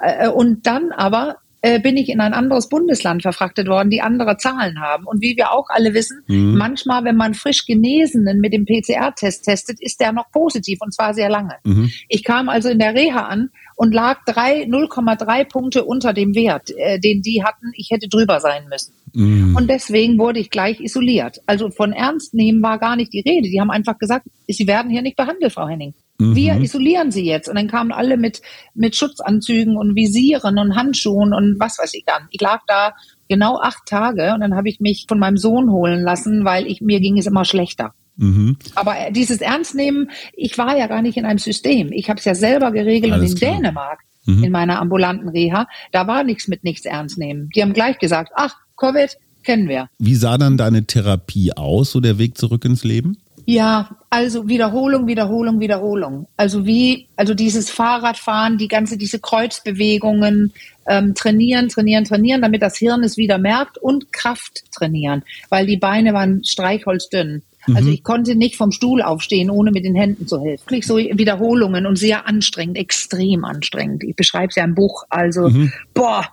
Äh, 0.00 0.28
und 0.28 0.66
dann 0.66 0.92
aber 0.92 1.36
äh, 1.62 1.78
bin 1.78 1.96
ich 1.96 2.08
in 2.08 2.20
ein 2.20 2.32
anderes 2.32 2.68
Bundesland 2.68 3.22
verfrachtet 3.22 3.68
worden, 3.68 3.90
die 3.90 4.00
andere 4.00 4.36
Zahlen 4.38 4.80
haben. 4.80 5.04
Und 5.04 5.20
wie 5.20 5.36
wir 5.36 5.52
auch 5.52 5.68
alle 5.68 5.92
wissen, 5.92 6.22
mhm. 6.26 6.56
manchmal, 6.56 7.04
wenn 7.04 7.16
man 7.16 7.34
frisch 7.34 7.66
Genesenen 7.66 8.40
mit 8.40 8.52
dem 8.52 8.64
PCR-Test 8.64 9.44
testet, 9.44 9.80
ist 9.80 10.00
der 10.00 10.12
noch 10.12 10.30
positiv 10.30 10.78
und 10.80 10.94
zwar 10.94 11.12
sehr 11.12 11.28
lange. 11.28 11.56
Mhm. 11.64 11.90
Ich 12.08 12.24
kam 12.24 12.48
also 12.48 12.68
in 12.68 12.78
der 12.78 12.94
Reha 12.94 13.26
an 13.26 13.50
und 13.76 13.92
lag 13.92 14.20
0,3 14.26 15.44
Punkte 15.44 15.84
unter 15.84 16.12
dem 16.12 16.34
Wert, 16.34 16.70
äh, 16.76 16.98
den 16.98 17.20
die 17.20 17.42
hatten. 17.44 17.72
Ich 17.74 17.90
hätte 17.90 18.08
drüber 18.08 18.40
sein 18.40 18.68
müssen. 18.68 18.94
Mhm. 19.12 19.54
Und 19.56 19.68
deswegen 19.68 20.18
wurde 20.18 20.40
ich 20.40 20.50
gleich 20.50 20.80
isoliert. 20.80 21.40
Also 21.46 21.70
von 21.70 21.92
Ernst 21.92 22.32
nehmen 22.32 22.62
war 22.62 22.78
gar 22.78 22.96
nicht 22.96 23.12
die 23.12 23.20
Rede. 23.20 23.48
Die 23.48 23.60
haben 23.60 23.70
einfach 23.70 23.98
gesagt, 23.98 24.26
Sie 24.48 24.66
werden 24.66 24.90
hier 24.90 25.02
nicht 25.02 25.16
behandelt, 25.16 25.52
Frau 25.52 25.68
Henning. 25.68 25.94
Mhm. 26.20 26.36
Wir 26.36 26.56
isolieren 26.60 27.10
sie 27.10 27.24
jetzt. 27.24 27.48
Und 27.48 27.56
dann 27.56 27.68
kamen 27.68 27.92
alle 27.92 28.16
mit, 28.16 28.42
mit 28.74 28.94
Schutzanzügen 28.94 29.76
und 29.76 29.96
Visieren 29.96 30.58
und 30.58 30.76
Handschuhen 30.76 31.32
und 31.32 31.56
was 31.58 31.78
weiß 31.78 31.94
ich 31.94 32.04
dann. 32.04 32.28
Ich 32.30 32.40
lag 32.40 32.60
da 32.66 32.94
genau 33.28 33.58
acht 33.60 33.86
Tage 33.86 34.34
und 34.34 34.40
dann 34.40 34.54
habe 34.54 34.68
ich 34.68 34.80
mich 34.80 35.06
von 35.08 35.18
meinem 35.18 35.36
Sohn 35.36 35.70
holen 35.70 36.02
lassen, 36.02 36.44
weil 36.44 36.66
ich, 36.66 36.80
mir 36.80 37.00
ging 37.00 37.18
es 37.18 37.26
immer 37.26 37.44
schlechter. 37.44 37.94
Mhm. 38.16 38.58
Aber 38.74 38.98
äh, 38.98 39.12
dieses 39.12 39.40
Ernstnehmen, 39.40 40.10
ich 40.34 40.58
war 40.58 40.76
ja 40.76 40.86
gar 40.86 41.00
nicht 41.00 41.16
in 41.16 41.24
einem 41.24 41.38
System. 41.38 41.90
Ich 41.92 42.10
habe 42.10 42.18
es 42.18 42.24
ja 42.24 42.34
selber 42.34 42.70
geregelt 42.70 43.12
Alles 43.12 43.30
und 43.30 43.36
in 43.36 43.38
klar. 43.38 43.56
Dänemark, 43.56 44.00
mhm. 44.26 44.44
in 44.44 44.52
meiner 44.52 44.78
ambulanten 44.80 45.30
Reha, 45.30 45.66
da 45.90 46.06
war 46.06 46.22
nichts 46.22 46.46
mit 46.46 46.62
nichts 46.62 46.84
ernst 46.84 47.18
nehmen. 47.18 47.48
Die 47.54 47.62
haben 47.62 47.72
gleich 47.72 47.98
gesagt, 47.98 48.32
ach, 48.34 48.56
Covid 48.76 49.16
kennen 49.42 49.68
wir. 49.68 49.88
Wie 49.98 50.14
sah 50.14 50.36
dann 50.36 50.58
deine 50.58 50.86
Therapie 50.86 51.52
aus, 51.52 51.92
so 51.92 52.00
der 52.00 52.18
Weg 52.18 52.36
zurück 52.36 52.64
ins 52.66 52.84
Leben? 52.84 53.16
Ja, 53.50 53.96
also 54.10 54.46
Wiederholung, 54.46 55.08
Wiederholung, 55.08 55.58
Wiederholung. 55.58 56.28
Also 56.36 56.66
wie, 56.66 57.08
also 57.16 57.34
dieses 57.34 57.68
Fahrradfahren, 57.68 58.58
die 58.58 58.68
ganze, 58.68 58.96
diese 58.96 59.18
Kreuzbewegungen, 59.18 60.52
ähm, 60.86 61.14
trainieren, 61.16 61.68
trainieren, 61.68 62.04
trainieren, 62.04 62.42
damit 62.42 62.62
das 62.62 62.76
Hirn 62.76 63.02
es 63.02 63.16
wieder 63.16 63.38
merkt 63.38 63.76
und 63.76 64.12
Kraft 64.12 64.70
trainieren, 64.72 65.24
weil 65.48 65.66
die 65.66 65.78
Beine 65.78 66.14
waren 66.14 66.44
streichholzdünn. 66.44 67.42
Also 67.62 67.72
mhm. 67.72 67.76
Also 67.76 67.90
ich 67.90 68.04
konnte 68.04 68.36
nicht 68.36 68.54
vom 68.54 68.70
Stuhl 68.70 69.02
aufstehen, 69.02 69.50
ohne 69.50 69.72
mit 69.72 69.84
den 69.84 69.96
Händen 69.96 70.28
zu 70.28 70.40
helfen. 70.40 70.62
Wirklich 70.66 70.86
so 70.86 70.98
Wiederholungen 70.98 71.86
und 71.86 71.96
sehr 71.96 72.28
anstrengend, 72.28 72.78
extrem 72.78 73.44
anstrengend. 73.44 74.04
Ich 74.04 74.14
beschreibe 74.14 74.50
es 74.50 74.54
ja 74.54 74.64
im 74.64 74.76
Buch. 74.76 75.04
Also, 75.08 75.48
mhm. 75.48 75.72
boah, 75.92 76.24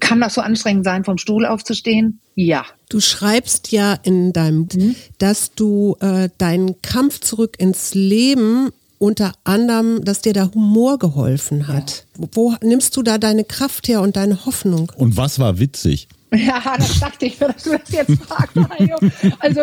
kann 0.00 0.20
das 0.20 0.34
so 0.34 0.40
anstrengend 0.40 0.84
sein, 0.84 1.04
vom 1.04 1.18
Stuhl 1.18 1.46
aufzustehen? 1.46 2.20
Ja. 2.34 2.64
Du 2.88 3.00
schreibst 3.00 3.72
ja 3.72 3.94
in 3.94 4.32
deinem, 4.32 4.68
mhm. 4.72 4.96
dass 5.18 5.52
du 5.54 5.96
äh, 6.00 6.28
deinen 6.38 6.80
Kampf 6.82 7.20
zurück 7.20 7.56
ins 7.58 7.94
Leben 7.94 8.70
unter 8.98 9.32
anderem, 9.44 10.04
dass 10.04 10.22
dir 10.22 10.32
der 10.32 10.52
Humor 10.52 10.98
geholfen 10.98 11.68
hat. 11.68 12.06
Ja. 12.18 12.28
Wo 12.32 12.54
nimmst 12.62 12.96
du 12.96 13.02
da 13.02 13.18
deine 13.18 13.44
Kraft 13.44 13.88
her 13.88 14.00
und 14.00 14.16
deine 14.16 14.46
Hoffnung? 14.46 14.90
Und 14.96 15.16
was 15.16 15.38
war 15.38 15.58
witzig? 15.58 16.08
Ja, 16.32 16.60
das 16.76 16.98
dachte 16.98 17.26
ich, 17.26 17.38
dass 17.38 17.62
du 17.62 17.78
das 17.78 17.90
jetzt 17.90 18.22
fragst, 18.24 18.56
Mario. 18.56 18.96
Also, 19.38 19.60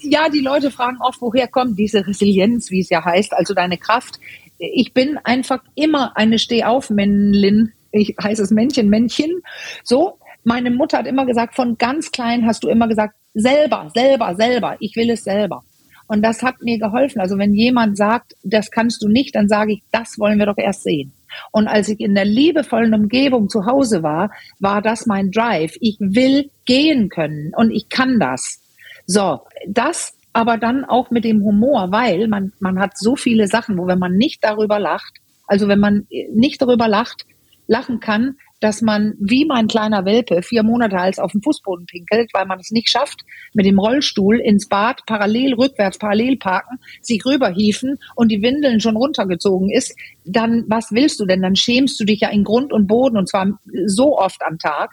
ja, 0.00 0.28
die 0.28 0.40
Leute 0.40 0.70
fragen 0.70 0.98
oft, 1.00 1.20
woher 1.20 1.46
kommt 1.46 1.78
diese 1.78 2.06
Resilienz, 2.06 2.70
wie 2.70 2.80
es 2.80 2.90
ja 2.90 3.04
heißt, 3.04 3.32
also 3.32 3.54
deine 3.54 3.78
Kraft. 3.78 4.18
Ich 4.58 4.92
bin 4.92 5.18
einfach 5.22 5.60
immer 5.74 6.16
eine 6.16 6.38
Stehaufmännlin 6.38 7.72
ich 7.96 8.14
heiße 8.22 8.42
es 8.42 8.50
Männchen, 8.50 8.88
Männchen. 8.88 9.42
So, 9.84 10.18
meine 10.44 10.70
Mutter 10.70 10.98
hat 10.98 11.06
immer 11.06 11.26
gesagt, 11.26 11.54
von 11.54 11.76
ganz 11.78 12.10
klein 12.10 12.46
hast 12.46 12.62
du 12.62 12.68
immer 12.68 12.88
gesagt, 12.88 13.14
selber, 13.34 13.90
selber, 13.94 14.34
selber, 14.36 14.76
ich 14.80 14.96
will 14.96 15.10
es 15.10 15.24
selber. 15.24 15.62
Und 16.08 16.22
das 16.22 16.42
hat 16.42 16.62
mir 16.62 16.78
geholfen. 16.78 17.20
Also 17.20 17.36
wenn 17.36 17.52
jemand 17.52 17.96
sagt, 17.96 18.34
das 18.44 18.70
kannst 18.70 19.02
du 19.02 19.08
nicht, 19.08 19.34
dann 19.34 19.48
sage 19.48 19.72
ich, 19.72 19.82
das 19.90 20.18
wollen 20.18 20.38
wir 20.38 20.46
doch 20.46 20.58
erst 20.58 20.84
sehen. 20.84 21.12
Und 21.50 21.68
als 21.68 21.88
ich 21.88 22.00
in 22.00 22.14
der 22.14 22.24
liebevollen 22.24 22.94
Umgebung 22.94 23.48
zu 23.48 23.66
Hause 23.66 24.02
war, 24.02 24.30
war 24.60 24.82
das 24.82 25.06
mein 25.06 25.30
Drive. 25.30 25.76
Ich 25.80 25.96
will 25.98 26.50
gehen 26.64 27.08
können 27.08 27.52
und 27.56 27.70
ich 27.72 27.88
kann 27.88 28.20
das. 28.20 28.62
So, 29.06 29.40
das 29.68 30.14
aber 30.32 30.58
dann 30.58 30.84
auch 30.84 31.10
mit 31.10 31.24
dem 31.24 31.42
Humor, 31.42 31.92
weil 31.92 32.28
man, 32.28 32.52
man 32.60 32.78
hat 32.78 32.98
so 32.98 33.16
viele 33.16 33.48
Sachen, 33.48 33.78
wo 33.78 33.86
wenn 33.86 33.98
man 33.98 34.12
nicht 34.12 34.44
darüber 34.44 34.78
lacht, 34.78 35.14
also 35.46 35.66
wenn 35.66 35.80
man 35.80 36.06
nicht 36.34 36.60
darüber 36.60 36.88
lacht, 36.88 37.24
lachen 37.66 38.00
kann, 38.00 38.36
dass 38.60 38.80
man 38.80 39.14
wie 39.18 39.44
mein 39.44 39.66
kleiner 39.66 40.04
Welpe 40.04 40.42
vier 40.42 40.62
Monate 40.62 40.98
als 40.98 41.18
auf 41.18 41.32
dem 41.32 41.42
Fußboden 41.42 41.86
pinkelt, 41.86 42.30
weil 42.32 42.46
man 42.46 42.58
es 42.58 42.70
nicht 42.70 42.88
schafft, 42.88 43.22
mit 43.52 43.66
dem 43.66 43.78
Rollstuhl 43.78 44.40
ins 44.40 44.68
Bad 44.68 45.02
parallel 45.06 45.54
rückwärts 45.54 45.98
parallel 45.98 46.38
parken, 46.38 46.78
sich 47.02 47.24
rüberhieven 47.26 47.98
und 48.14 48.30
die 48.30 48.42
Windeln 48.42 48.80
schon 48.80 48.96
runtergezogen 48.96 49.70
ist, 49.70 49.94
dann 50.24 50.64
was 50.68 50.90
willst 50.92 51.20
du 51.20 51.26
denn? 51.26 51.42
Dann 51.42 51.56
schämst 51.56 52.00
du 52.00 52.04
dich 52.04 52.20
ja 52.20 52.30
in 52.30 52.44
Grund 52.44 52.72
und 52.72 52.86
Boden 52.86 53.18
und 53.18 53.28
zwar 53.28 53.46
so 53.86 54.16
oft 54.18 54.40
am 54.42 54.58
Tag. 54.58 54.92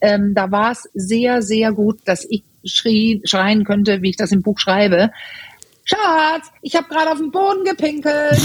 Ähm, 0.00 0.32
da 0.34 0.50
war 0.50 0.72
es 0.72 0.88
sehr, 0.94 1.42
sehr 1.42 1.72
gut, 1.72 2.00
dass 2.06 2.26
ich 2.28 2.44
schrie, 2.64 3.20
schreien 3.24 3.64
könnte, 3.64 4.02
wie 4.02 4.10
ich 4.10 4.16
das 4.16 4.32
im 4.32 4.42
Buch 4.42 4.58
schreibe. 4.58 5.10
Schatz, 5.84 6.50
ich 6.62 6.76
habe 6.76 6.88
gerade 6.88 7.10
auf 7.10 7.18
den 7.18 7.30
Boden 7.30 7.64
gepinkelt. 7.64 8.40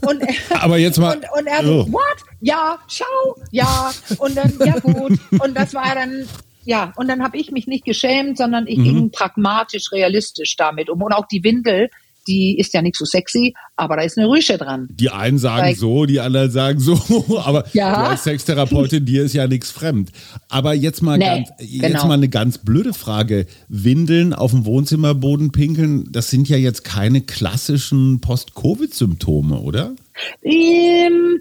und, 0.06 0.22
Aber 0.50 0.78
jetzt 0.78 0.98
mal. 0.98 1.16
Und, 1.16 1.26
und 1.38 1.46
er 1.46 1.64
so, 1.64 1.86
oh. 1.86 1.92
what? 1.92 2.16
Ja, 2.40 2.78
schau, 2.88 3.36
ja. 3.50 3.92
Und 4.18 4.36
dann, 4.36 4.52
ja 4.64 4.78
gut. 4.78 5.18
Und 5.38 5.56
das 5.56 5.74
war 5.74 5.94
dann 5.94 6.26
ja, 6.64 6.92
und 6.96 7.08
dann 7.08 7.22
habe 7.22 7.38
ich 7.38 7.50
mich 7.50 7.66
nicht 7.66 7.84
geschämt, 7.84 8.38
sondern 8.38 8.66
ich 8.66 8.78
mhm. 8.78 8.84
ging 8.84 9.10
pragmatisch, 9.10 9.90
realistisch 9.92 10.56
damit 10.56 10.90
um. 10.90 11.02
Und 11.02 11.12
auch 11.12 11.26
die 11.26 11.42
Windel, 11.42 11.90
die 12.26 12.58
ist 12.58 12.72
ja 12.74 12.82
nicht 12.82 12.96
so 12.96 13.04
sexy, 13.04 13.54
aber 13.76 13.96
da 13.96 14.02
ist 14.02 14.18
eine 14.18 14.28
Rüsche 14.28 14.58
dran. 14.58 14.88
Die 14.90 15.10
einen 15.10 15.38
sagen 15.38 15.66
Weil, 15.68 15.74
so, 15.74 16.06
die 16.06 16.20
anderen 16.20 16.50
sagen 16.50 16.78
so, 16.78 17.00
aber 17.44 17.64
ja. 17.72 18.02
du 18.02 18.10
als 18.10 18.24
Sextherapeutin, 18.24 19.04
dir 19.04 19.24
ist 19.24 19.34
ja 19.34 19.46
nichts 19.46 19.70
fremd. 19.70 20.10
Aber 20.48 20.74
jetzt 20.74 21.02
mal, 21.02 21.18
nee, 21.18 21.24
ganz, 21.24 21.48
jetzt 21.58 21.82
genau. 21.82 22.06
mal 22.06 22.14
eine 22.14 22.28
ganz 22.28 22.58
blöde 22.58 22.94
Frage. 22.94 23.46
Windeln 23.68 24.32
auf 24.32 24.52
dem 24.52 24.64
Wohnzimmerboden 24.64 25.52
pinkeln, 25.52 26.08
das 26.10 26.30
sind 26.30 26.48
ja 26.48 26.56
jetzt 26.56 26.84
keine 26.84 27.22
klassischen 27.22 28.20
Post-Covid-Symptome, 28.20 29.60
oder? 29.60 29.94
Ähm, 30.42 31.40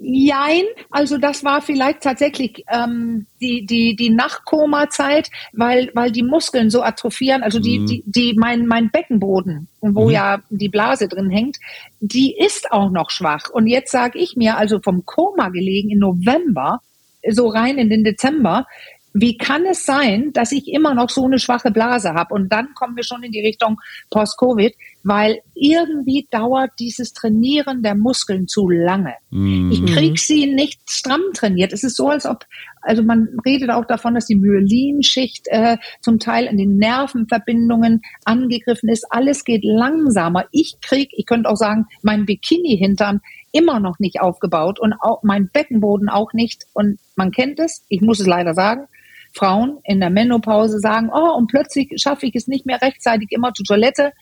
Jein, 0.00 0.62
also 0.90 1.18
das 1.18 1.42
war 1.42 1.60
vielleicht 1.60 2.02
tatsächlich 2.02 2.64
ähm, 2.72 3.26
die, 3.40 3.66
die, 3.66 3.96
die 3.96 4.10
Nachkoma-Zeit, 4.10 5.28
weil, 5.52 5.90
weil 5.92 6.12
die 6.12 6.22
Muskeln 6.22 6.70
so 6.70 6.82
atrophieren, 6.82 7.42
also 7.42 7.58
die, 7.58 7.80
mhm. 7.80 7.86
die, 7.86 8.02
die, 8.06 8.34
mein, 8.38 8.66
mein 8.66 8.90
Beckenboden, 8.90 9.66
wo 9.80 10.04
mhm. 10.04 10.10
ja 10.10 10.42
die 10.50 10.68
Blase 10.68 11.08
drin 11.08 11.30
hängt, 11.30 11.56
die 12.00 12.36
ist 12.36 12.70
auch 12.70 12.90
noch 12.90 13.10
schwach. 13.10 13.50
Und 13.50 13.66
jetzt 13.66 13.90
sage 13.90 14.20
ich 14.20 14.36
mir, 14.36 14.56
also 14.56 14.78
vom 14.80 15.04
Koma 15.04 15.48
gelegen 15.48 15.90
im 15.90 15.98
November, 15.98 16.80
so 17.28 17.48
rein 17.48 17.76
in 17.76 17.90
den 17.90 18.04
Dezember, 18.04 18.66
wie 19.14 19.36
kann 19.36 19.66
es 19.66 19.84
sein, 19.84 20.32
dass 20.32 20.52
ich 20.52 20.68
immer 20.68 20.94
noch 20.94 21.10
so 21.10 21.24
eine 21.24 21.40
schwache 21.40 21.72
Blase 21.72 22.14
habe? 22.14 22.34
Und 22.34 22.52
dann 22.52 22.74
kommen 22.74 22.94
wir 22.94 23.02
schon 23.02 23.24
in 23.24 23.32
die 23.32 23.40
Richtung 23.40 23.80
Post-Covid, 24.10 24.74
weil 25.02 25.40
irgendwie 25.54 26.26
dauert 26.30 26.70
dieses 26.78 27.12
Trainieren 27.12 27.82
der 27.82 27.94
Muskeln 27.94 28.48
zu 28.48 28.68
lange. 28.68 29.14
Mhm. 29.30 29.70
Ich 29.72 29.86
krieg 29.86 30.18
sie 30.18 30.46
nicht 30.46 30.80
stramm 30.88 31.22
trainiert. 31.34 31.72
Es 31.72 31.84
ist 31.84 31.96
so, 31.96 32.08
als 32.08 32.26
ob, 32.26 32.44
also 32.82 33.02
man 33.02 33.28
redet 33.44 33.70
auch 33.70 33.86
davon, 33.86 34.14
dass 34.14 34.26
die 34.26 34.36
Myelinschicht 34.36 35.46
äh, 35.48 35.76
zum 36.00 36.18
Teil 36.18 36.46
in 36.46 36.58
den 36.58 36.76
Nervenverbindungen 36.76 38.02
angegriffen 38.24 38.88
ist. 38.88 39.06
Alles 39.10 39.44
geht 39.44 39.64
langsamer. 39.64 40.44
Ich 40.50 40.76
krieg, 40.80 41.10
ich 41.12 41.26
könnte 41.26 41.48
auch 41.48 41.56
sagen, 41.56 41.86
mein 42.02 42.26
Bikini-Hintern 42.26 43.20
immer 43.52 43.80
noch 43.80 43.98
nicht 43.98 44.20
aufgebaut 44.20 44.78
und 44.78 44.94
auch 45.00 45.22
mein 45.22 45.48
Beckenboden 45.52 46.08
auch 46.08 46.32
nicht. 46.32 46.64
Und 46.74 46.98
man 47.16 47.30
kennt 47.30 47.58
es, 47.60 47.84
ich 47.88 48.00
muss 48.00 48.20
es 48.20 48.26
leider 48.26 48.54
sagen, 48.54 48.88
Frauen 49.32 49.78
in 49.84 50.00
der 50.00 50.10
Menopause 50.10 50.80
sagen, 50.80 51.10
oh, 51.12 51.36
und 51.36 51.48
plötzlich 51.48 51.92
schaffe 51.96 52.26
ich 52.26 52.34
es 52.34 52.48
nicht 52.48 52.66
mehr 52.66 52.80
rechtzeitig 52.80 53.30
immer 53.30 53.52
zur 53.54 53.64
Toilette. 53.66 54.12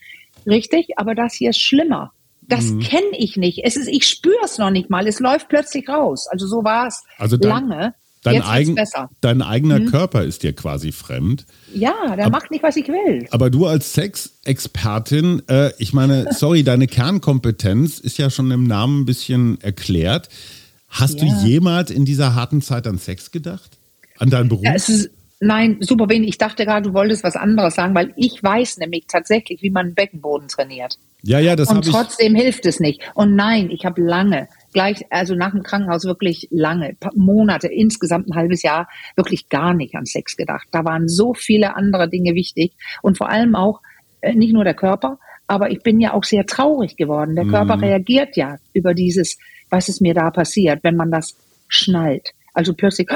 Richtig, 0.47 0.97
aber 0.97 1.13
das 1.13 1.33
hier 1.33 1.49
ist 1.49 1.61
schlimmer. 1.61 2.11
Das 2.41 2.65
mhm. 2.65 2.79
kenne 2.79 3.17
ich 3.17 3.35
nicht. 3.35 3.61
Es 3.63 3.75
ist, 3.75 3.89
ich 3.89 4.07
spüre 4.07 4.37
es 4.45 4.57
noch 4.57 4.69
nicht 4.69 4.89
mal. 4.89 5.05
Es 5.05 5.19
läuft 5.19 5.49
plötzlich 5.49 5.89
raus. 5.89 6.27
Also 6.31 6.47
so 6.47 6.63
war 6.63 6.87
es 6.87 7.03
also 7.17 7.35
dein, 7.35 7.49
lange. 7.49 7.93
Dein, 8.23 8.41
eigen, 8.41 8.75
besser. 8.75 9.09
dein 9.21 9.41
eigener 9.41 9.79
mhm. 9.79 9.91
Körper 9.91 10.23
ist 10.23 10.43
dir 10.43 10.53
quasi 10.53 10.91
fremd. 10.91 11.45
Ja, 11.73 11.93
der 12.15 12.25
aber, 12.25 12.29
macht 12.29 12.51
nicht, 12.51 12.63
was 12.63 12.75
ich 12.77 12.87
will. 12.87 13.27
Aber 13.31 13.49
du 13.49 13.65
als 13.65 13.93
Sexexpertin, 13.93 15.43
äh, 15.47 15.71
ich 15.77 15.93
meine, 15.93 16.27
sorry, 16.31 16.63
deine 16.63 16.87
Kernkompetenz 16.87 17.99
ist 17.99 18.17
ja 18.17 18.29
schon 18.29 18.49
im 18.51 18.63
Namen 18.63 19.01
ein 19.01 19.05
bisschen 19.05 19.59
erklärt. 19.61 20.29
Hast 20.87 21.21
ja. 21.21 21.25
du 21.25 21.47
jemals 21.47 21.91
in 21.91 22.05
dieser 22.05 22.33
harten 22.33 22.61
Zeit 22.61 22.87
an 22.87 22.97
Sex 22.97 23.31
gedacht? 23.31 23.77
An 24.17 24.29
deinen 24.29 24.49
Beruf? 24.49 24.63
Ja, 24.63 24.73
es 24.73 24.89
ist, 24.89 25.09
nein, 25.39 25.77
super 25.81 26.09
wenig. 26.09 26.29
Ich 26.29 26.37
dachte 26.37 26.65
gerade, 26.65 26.89
du 26.89 26.93
wolltest 26.93 27.23
was 27.23 27.35
anderes 27.35 27.75
sagen, 27.75 27.95
weil 27.95 28.13
ich 28.15 28.41
weiß 28.41 28.77
nämlich 28.77 29.05
tatsächlich, 29.07 29.61
wie 29.61 29.69
man 29.69 29.93
Beckenboden 29.93 30.47
trainiert. 30.47 30.97
Ja, 31.23 31.39
ja, 31.39 31.55
das 31.55 31.69
Und 31.69 31.85
trotzdem 31.85 32.35
ich... 32.35 32.41
hilft 32.41 32.65
es 32.65 32.79
nicht. 32.79 33.01
Und 33.15 33.35
nein, 33.35 33.69
ich 33.71 33.85
habe 33.85 34.01
lange, 34.01 34.47
gleich, 34.73 35.05
also 35.09 35.35
nach 35.35 35.51
dem 35.51 35.63
Krankenhaus 35.63 36.05
wirklich 36.05 36.47
lange, 36.51 36.95
Monate, 37.15 37.67
insgesamt 37.67 38.29
ein 38.29 38.35
halbes 38.35 38.61
Jahr, 38.61 38.87
wirklich 39.15 39.49
gar 39.49 39.73
nicht 39.73 39.95
an 39.95 40.05
Sex 40.05 40.37
gedacht. 40.37 40.67
Da 40.71 40.85
waren 40.85 41.07
so 41.07 41.33
viele 41.33 41.75
andere 41.75 42.09
Dinge 42.09 42.33
wichtig. 42.35 42.73
Und 43.01 43.17
vor 43.17 43.29
allem 43.29 43.55
auch, 43.55 43.81
äh, 44.21 44.33
nicht 44.33 44.53
nur 44.53 44.63
der 44.63 44.73
Körper, 44.73 45.19
aber 45.47 45.71
ich 45.71 45.81
bin 45.81 45.99
ja 45.99 46.13
auch 46.13 46.23
sehr 46.23 46.45
traurig 46.45 46.97
geworden. 46.97 47.35
Der 47.35 47.45
Körper 47.45 47.77
mhm. 47.77 47.83
reagiert 47.83 48.35
ja 48.35 48.57
über 48.73 48.93
dieses, 48.93 49.37
was 49.69 49.89
ist 49.89 50.01
mir 50.01 50.13
da 50.13 50.29
passiert, 50.29 50.83
wenn 50.83 50.95
man 50.95 51.09
das 51.09 51.37
schnallt. 51.67 52.33
Also 52.53 52.73
plötzlich, 52.73 53.07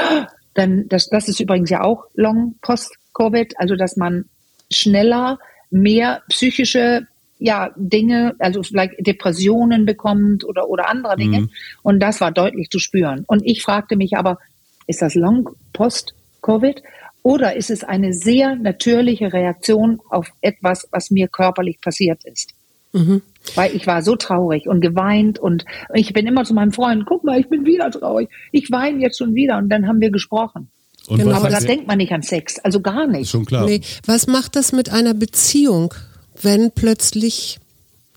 dann, 0.54 0.88
das, 0.90 1.10
das 1.10 1.28
ist 1.28 1.40
übrigens 1.40 1.70
ja 1.70 1.84
auch 1.84 2.06
Long 2.14 2.56
Post-Covid, 2.62 3.54
also 3.58 3.76
dass 3.76 3.98
man 3.98 4.26
schneller 4.72 5.40
mehr 5.70 6.22
psychische 6.30 7.08
ja, 7.40 7.72
Dinge, 7.76 8.36
also 8.38 8.62
vielleicht 8.62 8.94
Depressionen 9.00 9.86
bekommt 9.86 10.44
oder, 10.44 10.70
oder 10.70 10.88
andere 10.88 11.16
Dinge. 11.18 11.42
Mhm. 11.42 11.50
Und 11.82 12.00
das 12.00 12.22
war 12.22 12.32
deutlich 12.32 12.70
zu 12.70 12.78
spüren. 12.78 13.24
Und 13.26 13.42
ich 13.44 13.64
fragte 13.64 13.96
mich 13.96 14.16
aber, 14.16 14.38
ist 14.86 15.02
das 15.02 15.16
Long 15.16 15.50
Post-Covid 15.74 16.84
oder 17.24 17.56
ist 17.56 17.72
es 17.72 17.84
eine 17.84 18.14
sehr 18.14 18.56
natürliche 18.56 19.34
Reaktion 19.34 20.02
auf 20.10 20.32
etwas, 20.42 20.88
was 20.92 21.10
mir 21.10 21.28
körperlich 21.28 21.82
passiert 21.82 22.24
ist? 22.26 22.54
Mhm. 22.94 23.24
Weil 23.56 23.76
ich 23.76 23.88
war 23.88 24.02
so 24.04 24.16
traurig 24.16 24.68
und 24.68 24.82
geweint 24.82 25.40
und 25.40 25.66
ich 25.94 26.14
bin 26.14 26.28
immer 26.28 26.44
zu 26.44 26.54
meinem 26.54 26.72
Freund, 26.72 27.06
guck 27.06 27.24
mal, 27.24 27.40
ich 27.40 27.50
bin 27.50 27.66
wieder 27.66 27.90
traurig. 27.92 28.30
Ich 28.52 28.72
weine 28.72 29.02
jetzt 29.02 29.18
schon 29.18 29.34
wieder 29.34 29.58
und 29.58 29.70
dann 29.70 29.88
haben 29.88 30.00
wir 30.00 30.12
gesprochen. 30.12 30.70
Genau. 31.08 31.32
Aber 31.32 31.50
da 31.50 31.60
denkt 31.60 31.88
man 31.88 31.98
nicht 31.98 32.12
an 32.12 32.22
Sex, 32.22 32.60
also 32.60 32.80
gar 32.80 33.08
nicht. 33.08 33.30
Schon 33.30 33.46
klar. 33.46 33.66
Nee. 33.66 33.82
Was 34.06 34.28
macht 34.28 34.56
das 34.56 34.72
mit 34.72 34.92
einer 34.92 35.14
Beziehung, 35.14 35.94
wenn 36.42 36.72
plötzlich 36.72 37.60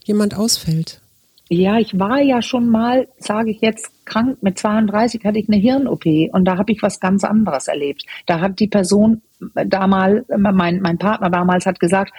jemand 0.04 0.36
ausfällt? 0.36 1.00
Ja, 1.48 1.78
ich 1.78 1.98
war 1.98 2.20
ja 2.20 2.42
schon 2.42 2.68
mal, 2.68 3.08
sage 3.18 3.50
ich 3.50 3.60
jetzt, 3.60 3.90
krank. 4.04 4.38
Mit 4.42 4.58
32 4.58 5.24
hatte 5.24 5.38
ich 5.38 5.48
eine 5.48 5.58
Hirn-OP 5.58 6.04
und 6.32 6.44
da 6.44 6.58
habe 6.58 6.72
ich 6.72 6.82
was 6.82 7.00
ganz 7.00 7.24
anderes 7.24 7.68
erlebt. 7.68 8.04
Da 8.26 8.40
hat 8.40 8.60
die 8.60 8.68
Person 8.68 9.22
damals, 9.54 10.26
mein, 10.36 10.80
mein 10.80 10.98
Partner 10.98 11.30
damals 11.30 11.66
hat 11.66 11.80
gesagt, 11.80 12.12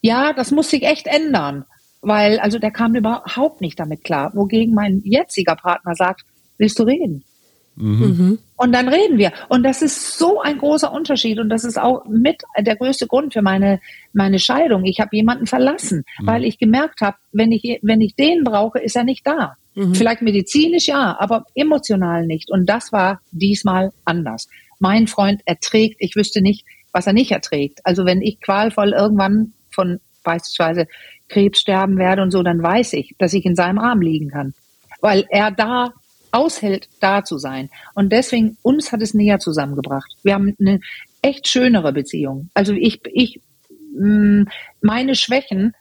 ja, 0.00 0.32
das 0.32 0.50
muss 0.50 0.70
sich 0.70 0.82
echt 0.82 1.06
ändern 1.06 1.64
weil 2.02 2.38
also 2.40 2.58
der 2.58 2.72
kam 2.72 2.94
überhaupt 2.94 3.60
nicht 3.60 3.78
damit 3.80 4.04
klar. 4.04 4.32
Wogegen 4.34 4.74
mein 4.74 5.00
jetziger 5.04 5.56
Partner 5.56 5.94
sagt, 5.94 6.24
willst 6.58 6.78
du 6.78 6.82
reden? 6.82 7.24
Mhm. 7.76 8.38
Und 8.56 8.72
dann 8.72 8.88
reden 8.88 9.18
wir. 9.18 9.32
Und 9.48 9.62
das 9.62 9.82
ist 9.82 10.18
so 10.18 10.40
ein 10.40 10.58
großer 10.58 10.92
Unterschied. 10.92 11.38
Und 11.38 11.48
das 11.48 11.64
ist 11.64 11.78
auch 11.78 12.04
mit 12.06 12.42
der 12.58 12.76
größte 12.76 13.06
Grund 13.06 13.32
für 13.32 13.42
meine, 13.42 13.80
meine 14.12 14.38
Scheidung. 14.38 14.84
Ich 14.84 15.00
habe 15.00 15.16
jemanden 15.16 15.46
verlassen, 15.46 16.04
mhm. 16.18 16.26
weil 16.26 16.44
ich 16.44 16.58
gemerkt 16.58 17.00
habe, 17.00 17.16
wenn 17.32 17.50
ich, 17.50 17.78
wenn 17.82 18.00
ich 18.00 18.14
den 18.14 18.44
brauche, 18.44 18.78
ist 18.78 18.96
er 18.96 19.04
nicht 19.04 19.26
da. 19.26 19.54
Mhm. 19.74 19.94
Vielleicht 19.94 20.22
medizinisch 20.22 20.88
ja, 20.88 21.16
aber 21.18 21.46
emotional 21.54 22.26
nicht. 22.26 22.50
Und 22.50 22.66
das 22.66 22.92
war 22.92 23.20
diesmal 23.30 23.92
anders. 24.04 24.48
Mein 24.78 25.06
Freund 25.06 25.40
erträgt, 25.44 25.96
ich 25.98 26.14
wüsste 26.16 26.42
nicht, 26.42 26.66
was 26.92 27.06
er 27.06 27.14
nicht 27.14 27.30
erträgt. 27.30 27.80
Also 27.84 28.04
wenn 28.04 28.20
ich 28.20 28.40
qualvoll 28.40 28.92
irgendwann 28.92 29.54
von 29.70 29.98
beispielsweise 30.22 30.86
Krebs 31.28 31.60
sterben 31.60 31.98
werde 31.98 32.22
und 32.22 32.30
so, 32.30 32.42
dann 32.42 32.62
weiß 32.62 32.92
ich, 32.94 33.14
dass 33.18 33.32
ich 33.32 33.44
in 33.44 33.56
seinem 33.56 33.78
Arm 33.78 34.00
liegen 34.00 34.28
kann. 34.28 34.54
Weil 35.00 35.26
er 35.30 35.50
da 35.50 35.92
aushält, 36.32 36.88
da 37.00 37.24
zu 37.24 37.38
sein. 37.38 37.70
Und 37.94 38.12
deswegen, 38.12 38.56
uns 38.62 38.90
hat 38.92 39.02
es 39.02 39.14
näher 39.14 39.38
zusammengebracht. 39.38 40.16
Wir 40.22 40.34
haben 40.34 40.56
eine 40.58 40.80
echt 41.20 41.46
schönere 41.46 41.92
Beziehung. 41.92 42.50
Also 42.54 42.72
ich, 42.72 43.00
ich, 43.12 43.40
mm, 43.96 44.44
meine 44.80 45.14
Schwächen, 45.14 45.74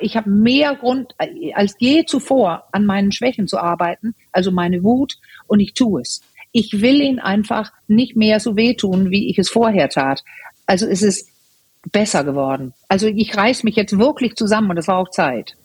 ich 0.00 0.16
habe 0.16 0.28
mehr 0.28 0.74
Grund 0.74 1.14
als 1.54 1.76
je 1.78 2.04
zuvor 2.04 2.64
an 2.72 2.84
meinen 2.84 3.12
Schwächen 3.12 3.46
zu 3.46 3.58
arbeiten, 3.58 4.14
also 4.32 4.50
meine 4.50 4.82
Wut, 4.82 5.14
und 5.46 5.60
ich 5.60 5.72
tue 5.74 6.00
es. 6.00 6.20
Ich 6.50 6.82
will 6.82 7.00
ihn 7.00 7.18
einfach 7.18 7.72
nicht 7.86 8.16
mehr 8.16 8.40
so 8.40 8.56
wehtun, 8.56 9.10
wie 9.10 9.30
ich 9.30 9.38
es 9.38 9.48
vorher 9.48 9.88
tat. 9.88 10.24
Also 10.66 10.86
es 10.86 11.02
ist 11.02 11.31
besser 11.90 12.24
geworden. 12.24 12.72
Also 12.88 13.06
ich 13.06 13.36
reiß 13.36 13.64
mich 13.64 13.76
jetzt 13.76 13.98
wirklich 13.98 14.36
zusammen 14.36 14.70
und 14.70 14.76
das 14.76 14.88
war 14.88 14.98
auch 14.98 15.10
Zeit. 15.10 15.56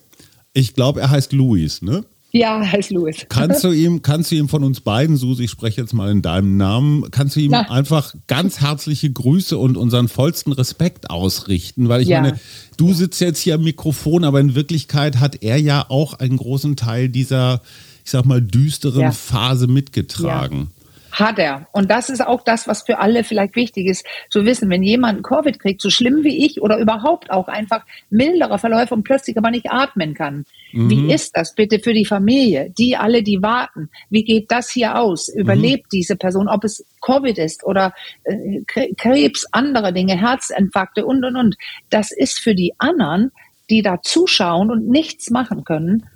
Ich 0.53 0.73
glaube, 0.73 1.01
er 1.01 1.09
heißt 1.11 1.33
Luis, 1.33 1.81
ne? 1.81 2.05
Ja, 2.31 2.59
er 2.59 2.71
heißt 2.71 2.91
Louis. 2.91 3.25
Kannst 3.29 3.63
du 3.63 3.71
ihm, 3.71 4.01
kannst 4.01 4.31
du 4.31 4.35
ihm 4.35 4.49
von 4.49 4.63
uns 4.63 4.81
beiden, 4.81 5.17
Susi, 5.17 5.45
ich 5.45 5.51
spreche 5.51 5.81
jetzt 5.81 5.93
mal 5.93 6.11
in 6.11 6.21
deinem 6.21 6.57
Namen, 6.57 7.09
kannst 7.11 7.35
du 7.35 7.39
ihm 7.39 7.51
Na. 7.51 7.69
einfach 7.69 8.13
ganz 8.27 8.59
herzliche 8.59 9.11
Grüße 9.11 9.57
und 9.57 9.77
unseren 9.77 10.07
vollsten 10.07 10.51
Respekt 10.51 11.09
ausrichten? 11.09 11.89
Weil 11.89 12.01
ich 12.01 12.09
ja. 12.09 12.21
meine, 12.21 12.39
du 12.77 12.93
sitzt 12.93 13.21
jetzt 13.21 13.39
hier 13.39 13.55
am 13.55 13.63
Mikrofon, 13.63 14.23
aber 14.23 14.39
in 14.39 14.55
Wirklichkeit 14.55 15.19
hat 15.19 15.41
er 15.41 15.57
ja 15.57 15.85
auch 15.89 16.15
einen 16.15 16.37
großen 16.37 16.75
Teil 16.75 17.09
dieser, 17.09 17.61
ich 18.03 18.11
sag 18.11 18.25
mal, 18.25 18.41
düsteren 18.41 19.01
ja. 19.01 19.11
Phase 19.11 19.67
mitgetragen. 19.67 20.71
Hat 21.11 21.39
er. 21.39 21.67
Und 21.71 21.89
das 21.89 22.09
ist 22.09 22.25
auch 22.25 22.43
das, 22.43 22.67
was 22.67 22.83
für 22.83 22.99
alle 22.99 23.23
vielleicht 23.23 23.55
wichtig 23.55 23.87
ist, 23.87 24.05
zu 24.29 24.45
wissen, 24.45 24.69
wenn 24.69 24.83
jemand 24.83 25.23
Covid 25.23 25.59
kriegt, 25.59 25.81
so 25.81 25.89
schlimm 25.89 26.23
wie 26.23 26.45
ich 26.45 26.61
oder 26.61 26.77
überhaupt 26.77 27.31
auch 27.31 27.47
einfach 27.47 27.85
mildere 28.09 28.59
Verläufe 28.59 28.93
und 28.93 29.03
plötzlich 29.03 29.37
aber 29.37 29.49
nicht 29.49 29.71
atmen 29.71 30.13
kann. 30.13 30.45
Mhm. 30.71 30.89
Wie 30.89 31.13
ist 31.13 31.35
das 31.35 31.55
bitte 31.55 31.79
für 31.79 31.93
die 31.93 32.05
Familie? 32.05 32.73
Die 32.77 32.97
alle, 32.97 33.23
die 33.23 33.41
warten. 33.41 33.89
Wie 34.09 34.23
geht 34.23 34.51
das 34.51 34.69
hier 34.69 34.99
aus? 34.99 35.29
Überlebt 35.29 35.85
mhm. 35.85 35.97
diese 35.97 36.15
Person, 36.15 36.47
ob 36.47 36.63
es 36.63 36.85
Covid 37.01 37.37
ist 37.37 37.63
oder 37.63 37.93
äh, 38.23 38.61
Krebs, 38.97 39.45
andere 39.51 39.93
Dinge, 39.93 40.19
Herzinfarkte 40.19 41.05
und, 41.05 41.23
und, 41.23 41.35
und. 41.35 41.55
Das 41.89 42.11
ist 42.11 42.39
für 42.39 42.53
die 42.53 42.73
anderen, 42.77 43.31
die 43.69 43.81
da 43.81 44.01
zuschauen 44.01 44.71
und 44.71 44.87
nichts 44.87 45.29
machen 45.29 45.63
können, 45.63 46.07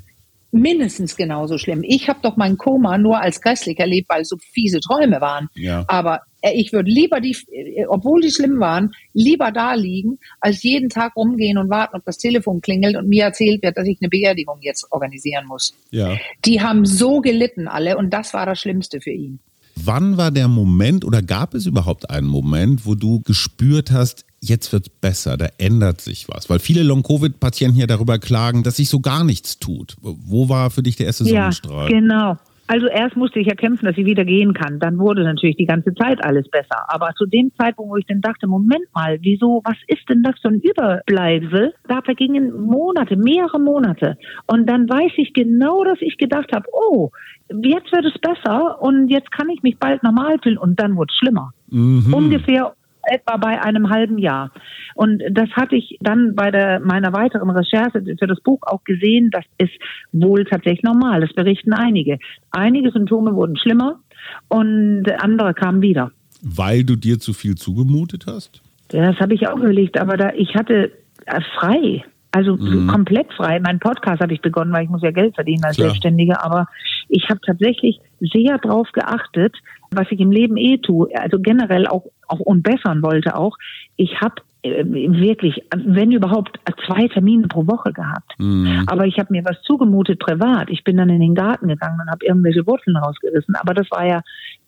mindestens 0.51 1.15
genauso 1.15 1.57
schlimm. 1.57 1.83
Ich 1.83 2.09
habe 2.09 2.19
doch 2.21 2.37
mein 2.37 2.57
Koma 2.57 2.97
nur 2.97 3.19
als 3.21 3.41
grässlich 3.41 3.79
erlebt, 3.79 4.09
weil 4.09 4.21
es 4.21 4.29
so 4.29 4.37
fiese 4.37 4.79
Träume 4.79 5.21
waren. 5.21 5.47
Ja. 5.55 5.85
Aber 5.87 6.21
äh, 6.41 6.51
ich 6.53 6.73
würde 6.73 6.89
lieber 6.89 7.21
die, 7.21 7.35
äh, 7.51 7.85
obwohl 7.87 8.21
die 8.21 8.31
schlimm 8.31 8.59
waren, 8.59 8.91
lieber 9.13 9.51
da 9.51 9.73
liegen, 9.73 10.19
als 10.39 10.63
jeden 10.63 10.89
Tag 10.89 11.15
rumgehen 11.15 11.57
und 11.57 11.69
warten, 11.69 11.95
ob 11.95 12.05
das 12.05 12.17
Telefon 12.17 12.61
klingelt 12.61 12.95
und 12.95 13.07
mir 13.07 13.25
erzählt 13.25 13.63
wird, 13.63 13.77
dass 13.77 13.87
ich 13.87 13.97
eine 14.01 14.09
Beerdigung 14.09 14.57
jetzt 14.61 14.87
organisieren 14.91 15.45
muss. 15.47 15.73
Ja. 15.89 16.17
Die 16.45 16.61
haben 16.61 16.85
so 16.85 17.21
gelitten 17.21 17.67
alle 17.67 17.97
und 17.97 18.11
das 18.11 18.33
war 18.33 18.45
das 18.45 18.59
Schlimmste 18.59 18.99
für 19.01 19.11
ihn. 19.11 19.39
Wann 19.75 20.17
war 20.17 20.31
der 20.31 20.47
Moment 20.47 21.05
oder 21.05 21.21
gab 21.21 21.53
es 21.53 21.65
überhaupt 21.65 22.09
einen 22.09 22.27
Moment, 22.27 22.85
wo 22.85 22.95
du 22.95 23.21
gespürt 23.21 23.91
hast, 23.91 24.25
jetzt 24.41 24.71
wird 24.73 24.87
es 24.87 24.93
besser, 25.01 25.37
da 25.37 25.47
ändert 25.57 26.01
sich 26.01 26.27
was? 26.27 26.49
Weil 26.49 26.59
viele 26.59 26.83
Long-Covid-Patienten 26.83 27.79
ja 27.79 27.87
darüber 27.87 28.19
klagen, 28.19 28.63
dass 28.63 28.77
sich 28.77 28.89
so 28.89 28.99
gar 28.99 29.23
nichts 29.23 29.59
tut. 29.59 29.95
Wo 30.01 30.49
war 30.49 30.71
für 30.71 30.83
dich 30.83 30.95
der 30.95 31.07
erste 31.07 31.23
ja, 31.25 31.51
Sonnenstrahl? 31.51 31.89
Genau. 31.89 32.37
Also 32.71 32.87
erst 32.87 33.17
musste 33.17 33.37
ich 33.41 33.47
ja 33.47 33.53
kämpfen, 33.53 33.85
dass 33.85 33.97
ich 33.97 34.05
wieder 34.05 34.23
gehen 34.23 34.53
kann. 34.53 34.79
Dann 34.79 34.97
wurde 34.97 35.25
natürlich 35.25 35.57
die 35.57 35.65
ganze 35.65 35.93
Zeit 35.93 36.23
alles 36.23 36.47
besser. 36.47 36.85
Aber 36.87 37.11
zu 37.17 37.25
dem 37.25 37.51
Zeitpunkt, 37.59 37.91
wo 37.91 37.97
ich 37.97 38.05
dann 38.05 38.21
dachte, 38.21 38.47
Moment 38.47 38.85
mal, 38.95 39.17
wieso, 39.19 39.61
was 39.65 39.75
ist 39.87 40.07
denn 40.07 40.23
das 40.23 40.39
für 40.39 40.47
ein 40.47 40.61
Überbleibsel? 40.61 41.73
Da 41.89 42.01
vergingen 42.01 42.61
Monate, 42.61 43.17
mehrere 43.17 43.59
Monate. 43.59 44.17
Und 44.47 44.69
dann 44.69 44.87
weiß 44.87 45.11
ich 45.17 45.33
genau, 45.33 45.83
dass 45.83 45.97
ich 45.99 46.15
gedacht 46.15 46.53
habe, 46.55 46.65
oh, 46.71 47.09
jetzt 47.49 47.91
wird 47.91 48.05
es 48.05 48.17
besser 48.21 48.81
und 48.81 49.09
jetzt 49.09 49.31
kann 49.33 49.49
ich 49.49 49.61
mich 49.63 49.77
bald 49.77 50.01
normal 50.01 50.37
fühlen. 50.41 50.57
Und 50.57 50.79
dann 50.79 50.95
wurde 50.95 51.11
es 51.11 51.17
schlimmer. 51.17 51.51
Mhm. 51.67 52.13
Ungefähr 52.13 52.73
etwa 53.03 53.37
bei 53.37 53.61
einem 53.61 53.89
halben 53.89 54.17
Jahr. 54.17 54.51
Und 54.95 55.21
das 55.31 55.49
hatte 55.51 55.75
ich 55.75 55.97
dann 56.01 56.35
bei 56.35 56.51
der, 56.51 56.79
meiner 56.79 57.13
weiteren 57.13 57.49
Recherche 57.49 58.03
für 58.19 58.27
das 58.27 58.39
Buch 58.41 58.59
auch 58.63 58.83
gesehen, 58.83 59.29
das 59.31 59.45
ist 59.57 59.73
wohl 60.11 60.45
tatsächlich 60.45 60.83
normal. 60.83 61.21
Das 61.21 61.33
berichten 61.33 61.73
einige. 61.73 62.19
Einige 62.51 62.91
Symptome 62.91 63.33
wurden 63.35 63.57
schlimmer 63.57 63.99
und 64.47 65.05
andere 65.19 65.53
kamen 65.53 65.81
wieder. 65.81 66.11
Weil 66.41 66.83
du 66.83 66.95
dir 66.95 67.19
zu 67.19 67.33
viel 67.33 67.55
zugemutet 67.55 68.25
hast? 68.27 68.61
Ja, 68.91 69.11
das 69.11 69.19
habe 69.19 69.33
ich 69.33 69.47
auch 69.47 69.57
überlegt, 69.57 69.99
aber 69.99 70.17
da 70.17 70.33
ich 70.33 70.55
hatte 70.55 70.91
äh, 71.25 71.41
frei. 71.59 72.03
Also 72.33 72.55
mhm. 72.55 72.87
komplett 72.87 73.31
frei. 73.33 73.59
Mein 73.59 73.79
Podcast 73.79 74.21
habe 74.21 74.33
ich 74.33 74.41
begonnen, 74.41 74.71
weil 74.71 74.85
ich 74.85 74.89
muss 74.89 75.01
ja 75.01 75.11
Geld 75.11 75.35
verdienen 75.35 75.65
als 75.65 75.75
Klar. 75.75 75.89
Selbstständige. 75.89 76.41
Aber 76.41 76.67
ich 77.11 77.29
habe 77.29 77.39
tatsächlich 77.45 77.99
sehr 78.19 78.57
darauf 78.57 78.91
geachtet, 78.93 79.55
was 79.91 80.07
ich 80.11 80.19
im 80.19 80.31
Leben 80.31 80.57
eh 80.57 80.77
tue. 80.77 81.09
Also 81.13 81.39
generell 81.39 81.85
auch, 81.87 82.05
auch 82.27 82.39
und 82.39 82.63
bessern 82.63 83.03
wollte 83.03 83.35
auch. 83.35 83.57
Ich 83.97 84.21
habe 84.21 84.35
äh, 84.63 84.85
wirklich, 84.85 85.61
wenn 85.75 86.11
überhaupt, 86.11 86.59
zwei 86.87 87.07
Termine 87.09 87.47
pro 87.47 87.67
Woche 87.67 87.91
gehabt. 87.91 88.33
Mhm. 88.37 88.85
Aber 88.87 89.05
ich 89.05 89.19
habe 89.19 89.33
mir 89.33 89.43
was 89.43 89.61
zugemutet 89.63 90.19
privat. 90.19 90.69
Ich 90.69 90.83
bin 90.83 90.97
dann 90.97 91.09
in 91.09 91.19
den 91.19 91.35
Garten 91.35 91.67
gegangen 91.67 91.99
und 92.01 92.09
habe 92.09 92.25
irgendwelche 92.25 92.65
Wurzeln 92.65 92.95
rausgerissen. 92.95 93.55
Aber 93.55 93.73
das 93.73 93.91
war 93.91 94.05
ja 94.07 94.21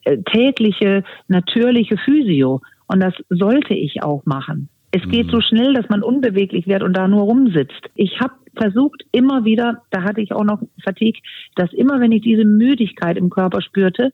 äh, 0.03 0.17
tägliche, 0.23 1.03
natürliche 1.27 1.97
Physio. 1.97 2.61
Und 2.87 2.99
das 2.99 3.13
sollte 3.29 3.73
ich 3.73 4.03
auch 4.03 4.25
machen. 4.25 4.67
Es 4.95 5.01
geht 5.09 5.31
so 5.31 5.37
mhm. 5.37 5.41
schnell, 5.41 5.73
dass 5.73 5.89
man 5.89 6.03
unbeweglich 6.03 6.67
wird 6.67 6.83
und 6.83 6.93
da 6.93 7.07
nur 7.07 7.23
rumsitzt. 7.23 7.89
Ich 7.95 8.19
habe 8.19 8.33
versucht 8.55 9.03
immer 9.11 9.43
wieder, 9.43 9.81
da 9.89 10.03
hatte 10.03 10.21
ich 10.21 10.31
auch 10.31 10.43
noch 10.43 10.61
Fatigue, 10.83 11.19
dass 11.55 11.73
immer 11.73 11.99
wenn 11.99 12.11
ich 12.11 12.21
diese 12.21 12.45
Müdigkeit 12.45 13.17
im 13.17 13.31
Körper 13.31 13.61
spürte, 13.61 14.11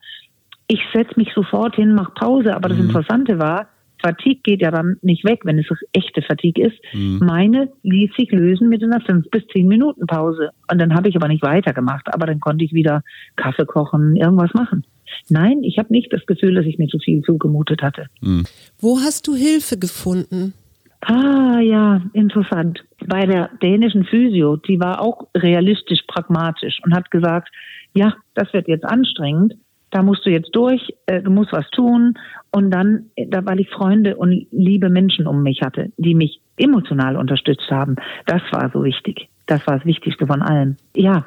ich 0.67 0.79
setze 0.93 1.15
mich 1.17 1.33
sofort 1.35 1.75
hin, 1.75 1.95
mache 1.95 2.13
Pause. 2.13 2.55
Aber 2.55 2.69
das 2.69 2.77
mhm. 2.77 2.85
Interessante 2.85 3.39
war, 3.39 3.67
Fatigue 4.01 4.39
geht 4.41 4.61
ja 4.61 4.71
dann 4.71 4.95
nicht 5.01 5.25
weg, 5.25 5.41
wenn 5.43 5.59
es 5.59 5.65
echte 5.91 6.21
Fatigue 6.21 6.67
ist. 6.67 6.77
Mhm. 6.93 7.19
Meine 7.25 7.69
ließ 7.83 8.11
sich 8.17 8.31
lösen 8.31 8.69
mit 8.69 8.81
einer 8.81 9.01
fünf 9.01 9.29
bis 9.29 9.45
zehn 9.47 9.67
Minuten 9.67 10.07
Pause. 10.07 10.51
Und 10.71 10.79
dann 10.79 10.95
habe 10.95 11.09
ich 11.09 11.17
aber 11.17 11.27
nicht 11.27 11.43
weitergemacht. 11.43 12.13
Aber 12.13 12.25
dann 12.25 12.39
konnte 12.39 12.63
ich 12.63 12.71
wieder 12.71 13.03
Kaffee 13.35 13.65
kochen, 13.65 14.15
irgendwas 14.15 14.53
machen. 14.53 14.85
Nein, 15.27 15.63
ich 15.63 15.77
habe 15.77 15.91
nicht 15.91 16.13
das 16.13 16.25
Gefühl, 16.25 16.55
dass 16.55 16.65
ich 16.65 16.77
mir 16.77 16.87
zu 16.87 16.99
viel 16.99 17.21
zugemutet 17.23 17.81
hatte. 17.81 18.05
Mhm. 18.21 18.45
Wo 18.79 18.99
hast 18.99 19.27
du 19.27 19.35
Hilfe 19.35 19.77
gefunden? 19.77 20.53
Ah 21.01 21.59
ja, 21.61 22.01
interessant. 22.13 22.83
Bei 23.07 23.25
der 23.25 23.49
dänischen 23.61 24.03
Physio, 24.03 24.57
die 24.57 24.79
war 24.79 25.01
auch 25.01 25.27
realistisch 25.35 26.01
pragmatisch 26.07 26.79
und 26.83 26.93
hat 26.93 27.09
gesagt, 27.09 27.49
ja, 27.93 28.13
das 28.35 28.51
wird 28.53 28.67
jetzt 28.67 28.85
anstrengend, 28.85 29.55
da 29.91 30.03
musst 30.03 30.25
du 30.25 30.29
jetzt 30.29 30.55
durch, 30.55 30.93
äh, 31.07 31.21
du 31.21 31.31
musst 31.31 31.51
was 31.51 31.69
tun. 31.71 32.15
Und 32.51 32.71
dann, 32.71 33.05
äh, 33.15 33.27
da 33.27 33.45
weil 33.45 33.59
ich 33.59 33.69
Freunde 33.69 34.15
und 34.15 34.47
liebe 34.51 34.89
Menschen 34.89 35.27
um 35.27 35.43
mich 35.43 35.61
hatte, 35.61 35.91
die 35.97 36.15
mich 36.15 36.41
emotional 36.57 37.15
unterstützt 37.15 37.69
haben, 37.71 37.95
das 38.25 38.41
war 38.51 38.69
so 38.71 38.83
wichtig. 38.83 39.29
Das 39.45 39.65
war 39.65 39.77
das 39.77 39.85
Wichtigste 39.85 40.27
von 40.27 40.43
allem. 40.43 40.75
Ja, 40.95 41.25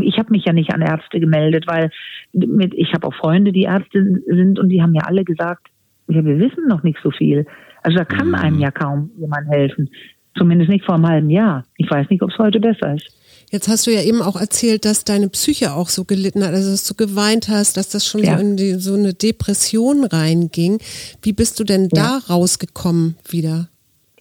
ich 0.00 0.18
habe 0.18 0.32
mich 0.32 0.44
ja 0.44 0.52
nicht 0.52 0.74
an 0.74 0.82
Ärzte 0.82 1.20
gemeldet, 1.20 1.66
weil 1.68 1.90
mit, 2.32 2.74
ich 2.74 2.92
habe 2.92 3.06
auch 3.06 3.14
Freunde, 3.14 3.52
die 3.52 3.62
Ärzte 3.62 4.20
sind 4.26 4.58
und 4.58 4.68
die 4.68 4.82
haben 4.82 4.94
ja 4.94 5.02
alle 5.04 5.22
gesagt, 5.22 5.68
ja, 6.08 6.24
wir 6.24 6.38
wissen 6.38 6.66
noch 6.68 6.82
nicht 6.82 6.98
so 7.02 7.10
viel. 7.10 7.46
Also 7.82 7.98
da 7.98 8.04
kann 8.04 8.28
mhm. 8.28 8.34
einem 8.34 8.58
ja 8.58 8.70
kaum 8.70 9.10
jemand 9.18 9.48
helfen. 9.48 9.90
Zumindest 10.36 10.70
nicht 10.70 10.84
vor 10.84 10.94
einem 10.94 11.06
halben 11.06 11.30
Jahr. 11.30 11.64
Ich 11.76 11.90
weiß 11.90 12.08
nicht, 12.08 12.22
ob 12.22 12.30
es 12.30 12.38
heute 12.38 12.58
besser 12.58 12.94
ist. 12.94 13.08
Jetzt 13.50 13.68
hast 13.68 13.86
du 13.86 13.90
ja 13.90 14.00
eben 14.02 14.22
auch 14.22 14.40
erzählt, 14.40 14.86
dass 14.86 15.04
deine 15.04 15.28
Psyche 15.28 15.74
auch 15.74 15.90
so 15.90 16.04
gelitten 16.04 16.42
hat, 16.42 16.54
also 16.54 16.70
dass 16.70 16.86
du 16.86 16.94
geweint 16.94 17.48
hast, 17.48 17.76
dass 17.76 17.90
das 17.90 18.06
schon 18.06 18.22
ja. 18.22 18.38
so 18.38 18.40
in 18.42 18.56
die, 18.56 18.72
so 18.74 18.94
eine 18.94 19.12
Depression 19.12 20.04
reinging. 20.04 20.78
Wie 21.20 21.34
bist 21.34 21.60
du 21.60 21.64
denn 21.64 21.90
ja. 21.92 22.20
da 22.28 22.32
rausgekommen 22.32 23.16
wieder? 23.28 23.68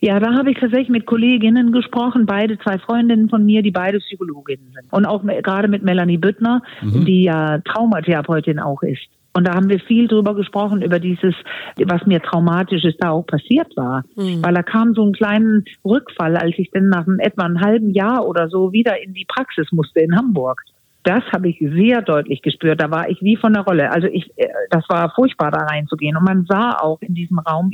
Ja, 0.01 0.19
da 0.19 0.33
habe 0.33 0.51
ich 0.51 0.57
tatsächlich 0.59 0.89
mit 0.89 1.05
Kolleginnen 1.05 1.71
gesprochen, 1.71 2.25
beide 2.25 2.57
zwei 2.57 2.77
Freundinnen 2.79 3.29
von 3.29 3.45
mir, 3.45 3.61
die 3.61 3.71
beide 3.71 3.99
Psychologinnen 3.99 4.73
sind. 4.73 4.91
Und 4.91 5.05
auch 5.05 5.23
gerade 5.23 5.67
mit 5.69 5.83
Melanie 5.83 6.17
Büttner, 6.17 6.63
mhm. 6.81 7.05
die 7.05 7.23
ja 7.23 7.59
Traumatherapeutin 7.59 8.59
auch 8.59 8.81
ist. 8.81 9.07
Und 9.33 9.47
da 9.47 9.55
haben 9.55 9.69
wir 9.69 9.79
viel 9.79 10.07
drüber 10.07 10.35
gesprochen, 10.35 10.81
über 10.81 10.99
dieses, 10.99 11.33
was 11.77 12.05
mir 12.05 12.21
traumatisches 12.21 12.95
da 12.97 13.11
auch 13.11 13.25
passiert 13.25 13.75
war. 13.77 14.03
Mhm. 14.15 14.43
Weil 14.43 14.53
da 14.53 14.63
kam 14.63 14.93
so 14.93 15.05
ein 15.05 15.13
kleinen 15.13 15.65
Rückfall, 15.85 16.35
als 16.35 16.57
ich 16.57 16.69
dann 16.71 16.89
nach 16.89 17.07
einem, 17.07 17.19
etwa 17.19 17.43
einem 17.43 17.61
halben 17.61 17.91
Jahr 17.91 18.27
oder 18.27 18.49
so 18.49 18.73
wieder 18.73 19.01
in 19.01 19.13
die 19.13 19.25
Praxis 19.25 19.71
musste 19.71 20.01
in 20.01 20.17
Hamburg. 20.17 20.61
Das 21.03 21.23
habe 21.33 21.49
ich 21.49 21.57
sehr 21.59 22.01
deutlich 22.01 22.41
gespürt. 22.41 22.79
Da 22.79 22.91
war 22.91 23.09
ich 23.09 23.21
wie 23.21 23.35
von 23.35 23.53
der 23.53 23.63
Rolle. 23.63 23.91
Also 23.91 24.07
ich, 24.07 24.31
äh, 24.37 24.47
das 24.69 24.83
war 24.87 25.11
furchtbar, 25.15 25.49
da 25.49 25.59
reinzugehen. 25.59 26.15
Und 26.15 26.25
man 26.25 26.45
sah 26.47 26.77
auch 26.79 27.01
in 27.01 27.15
diesem 27.15 27.39
Raum, 27.39 27.71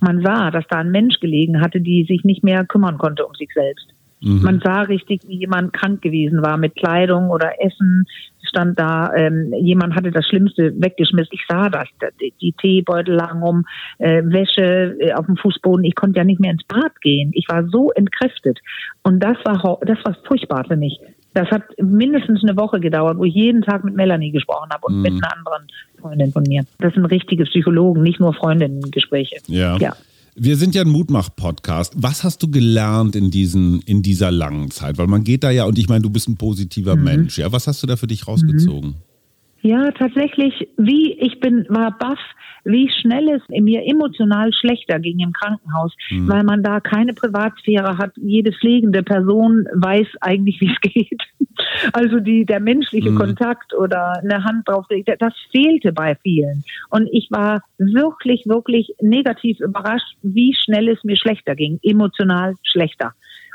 man 0.00 0.22
sah, 0.22 0.50
dass 0.50 0.64
da 0.68 0.78
ein 0.78 0.90
Mensch 0.90 1.20
gelegen 1.20 1.60
hatte, 1.60 1.80
die 1.80 2.04
sich 2.04 2.24
nicht 2.24 2.42
mehr 2.42 2.64
kümmern 2.64 2.96
konnte 2.96 3.26
um 3.26 3.34
sich 3.34 3.50
selbst. 3.52 3.91
Mhm. 4.22 4.42
Man 4.42 4.60
sah 4.60 4.82
richtig, 4.82 5.22
wie 5.26 5.36
jemand 5.36 5.72
krank 5.72 6.00
gewesen 6.00 6.42
war 6.42 6.56
mit 6.56 6.76
Kleidung 6.76 7.30
oder 7.30 7.60
Essen, 7.60 8.06
stand 8.48 8.78
da, 8.78 9.12
ähm, 9.14 9.52
jemand 9.54 9.94
hatte 9.94 10.10
das 10.10 10.26
Schlimmste 10.26 10.72
weggeschmissen. 10.80 11.32
Ich 11.32 11.44
sah 11.48 11.68
das, 11.68 11.88
die 12.40 12.52
Teebeutel 12.52 13.14
lagen 13.14 13.42
um, 13.42 13.64
äh, 13.98 14.22
Wäsche 14.24 14.96
äh, 15.00 15.12
auf 15.14 15.26
dem 15.26 15.36
Fußboden. 15.36 15.84
Ich 15.84 15.94
konnte 15.94 16.18
ja 16.18 16.24
nicht 16.24 16.40
mehr 16.40 16.52
ins 16.52 16.64
Bad 16.64 17.00
gehen. 17.00 17.30
Ich 17.34 17.48
war 17.48 17.66
so 17.68 17.90
entkräftet. 17.92 18.60
Und 19.02 19.20
das 19.20 19.36
war, 19.44 19.78
das 19.82 19.98
war 20.04 20.16
furchtbar 20.26 20.64
für 20.66 20.76
mich. 20.76 21.00
Das 21.34 21.50
hat 21.50 21.62
mindestens 21.80 22.42
eine 22.42 22.56
Woche 22.56 22.78
gedauert, 22.78 23.16
wo 23.16 23.24
ich 23.24 23.34
jeden 23.34 23.62
Tag 23.62 23.84
mit 23.84 23.94
Melanie 23.94 24.32
gesprochen 24.32 24.68
habe 24.70 24.86
und 24.86 24.96
mhm. 24.96 25.02
mit 25.02 25.12
einer 25.12 25.36
anderen 25.36 25.66
Freundin 25.98 26.32
von 26.32 26.42
mir. 26.42 26.64
Das 26.78 26.92
sind 26.92 27.06
richtige 27.06 27.44
Psychologen, 27.44 28.02
nicht 28.02 28.20
nur 28.20 28.34
Freundinnen-Gespräche. 28.34 29.36
Ja. 29.46 29.76
ja. 29.78 29.94
Wir 30.34 30.56
sind 30.56 30.74
ja 30.74 30.80
ein 30.80 30.88
Mutmach-Podcast. 30.88 31.92
Was 31.96 32.24
hast 32.24 32.42
du 32.42 32.50
gelernt 32.50 33.14
in, 33.16 33.30
diesen, 33.30 33.82
in 33.82 34.02
dieser 34.02 34.30
langen 34.30 34.70
Zeit? 34.70 34.96
Weil 34.96 35.06
man 35.06 35.24
geht 35.24 35.44
da 35.44 35.50
ja, 35.50 35.64
und 35.64 35.78
ich 35.78 35.90
meine, 35.90 36.00
du 36.00 36.08
bist 36.08 36.26
ein 36.26 36.36
positiver 36.36 36.96
mhm. 36.96 37.04
Mensch. 37.04 37.38
Ja, 37.38 37.52
was 37.52 37.66
hast 37.66 37.82
du 37.82 37.86
da 37.86 37.96
für 37.96 38.06
dich 38.06 38.26
rausgezogen? 38.26 38.90
Mhm. 38.90 39.11
Ja, 39.62 39.92
tatsächlich, 39.92 40.68
wie 40.76 41.12
ich 41.12 41.38
bin, 41.38 41.66
war 41.68 41.96
baff, 41.96 42.18
wie 42.64 42.90
schnell 43.00 43.28
es 43.28 43.42
mir 43.48 43.82
emotional 43.86 44.52
schlechter 44.52 44.98
ging 44.98 45.20
im 45.20 45.32
Krankenhaus, 45.32 45.94
mhm. 46.10 46.28
weil 46.28 46.42
man 46.42 46.64
da 46.64 46.80
keine 46.80 47.12
Privatsphäre 47.12 47.96
hat. 47.96 48.10
Jede 48.16 48.52
pflegende 48.52 49.04
Person 49.04 49.66
weiß 49.72 50.08
eigentlich, 50.20 50.60
wie 50.60 50.72
es 50.72 50.80
geht. 50.92 51.22
Also 51.92 52.18
die, 52.18 52.44
der 52.44 52.58
menschliche 52.58 53.10
mhm. 53.10 53.18
Kontakt 53.18 53.72
oder 53.74 54.20
eine 54.22 54.42
Hand 54.42 54.68
drauf, 54.68 54.86
das 55.18 55.34
fehlte 55.52 55.92
bei 55.92 56.16
vielen. 56.22 56.64
Und 56.90 57.08
ich 57.12 57.28
war 57.30 57.62
wirklich, 57.78 58.46
wirklich 58.46 58.92
negativ 59.00 59.60
überrascht, 59.60 60.16
wie 60.22 60.54
schnell 60.54 60.88
es 60.88 61.02
mir 61.04 61.16
schlechter 61.16 61.54
ging, 61.54 61.78
emotional 61.82 62.56
schlechter. 62.64 63.14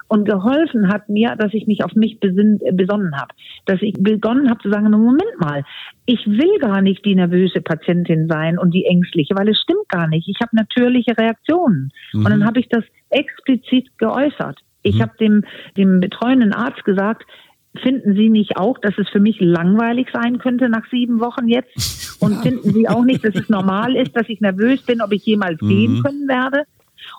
Und 0.09 0.25
geholfen 0.25 0.87
hat 0.87 1.09
mir, 1.09 1.35
dass 1.35 1.53
ich 1.53 1.67
mich 1.67 1.83
auf 1.83 1.93
mich 1.93 2.19
besin 2.19 2.59
äh, 2.63 2.71
besonnen 2.71 3.15
habe. 3.17 3.33
Dass 3.65 3.81
ich 3.81 3.93
begonnen 3.99 4.49
habe 4.49 4.61
zu 4.61 4.69
sagen, 4.69 4.89
Moment 4.89 5.39
mal, 5.39 5.63
ich 6.05 6.25
will 6.25 6.59
gar 6.59 6.81
nicht 6.81 7.03
die 7.03 7.15
nervöse 7.15 7.61
Patientin 7.61 8.27
sein 8.27 8.57
und 8.57 8.73
die 8.73 8.85
ängstliche, 8.85 9.35
weil 9.35 9.49
es 9.49 9.59
stimmt 9.59 9.89
gar 9.89 10.07
nicht. 10.07 10.27
Ich 10.29 10.39
habe 10.41 10.55
natürliche 10.55 11.17
Reaktionen. 11.17 11.91
Mhm. 12.13 12.25
Und 12.25 12.31
dann 12.31 12.45
habe 12.45 12.59
ich 12.59 12.69
das 12.69 12.83
explizit 13.09 13.89
geäußert. 13.97 14.59
Ich 14.83 14.95
mhm. 14.95 15.01
habe 15.01 15.17
dem, 15.19 15.43
dem 15.75 15.99
betreuenden 15.99 16.53
Arzt 16.53 16.85
gesagt, 16.85 17.23
finden 17.81 18.15
Sie 18.15 18.29
nicht 18.29 18.57
auch, 18.57 18.77
dass 18.79 18.97
es 18.97 19.09
für 19.09 19.19
mich 19.19 19.37
langweilig 19.39 20.07
sein 20.13 20.39
könnte 20.39 20.69
nach 20.69 20.85
sieben 20.89 21.19
Wochen 21.19 21.47
jetzt? 21.47 22.17
Und 22.21 22.41
finden 22.41 22.71
Sie 22.71 22.87
auch 22.89 23.03
nicht, 23.03 23.23
dass 23.23 23.35
es 23.35 23.47
normal 23.47 23.95
ist, 23.95 24.15
dass 24.15 24.27
ich 24.27 24.41
nervös 24.41 24.81
bin, 24.83 25.01
ob 25.01 25.11
ich 25.11 25.23
jemals 25.25 25.61
mhm. 25.61 25.67
gehen 25.67 26.03
können 26.03 26.27
werde? 26.27 26.63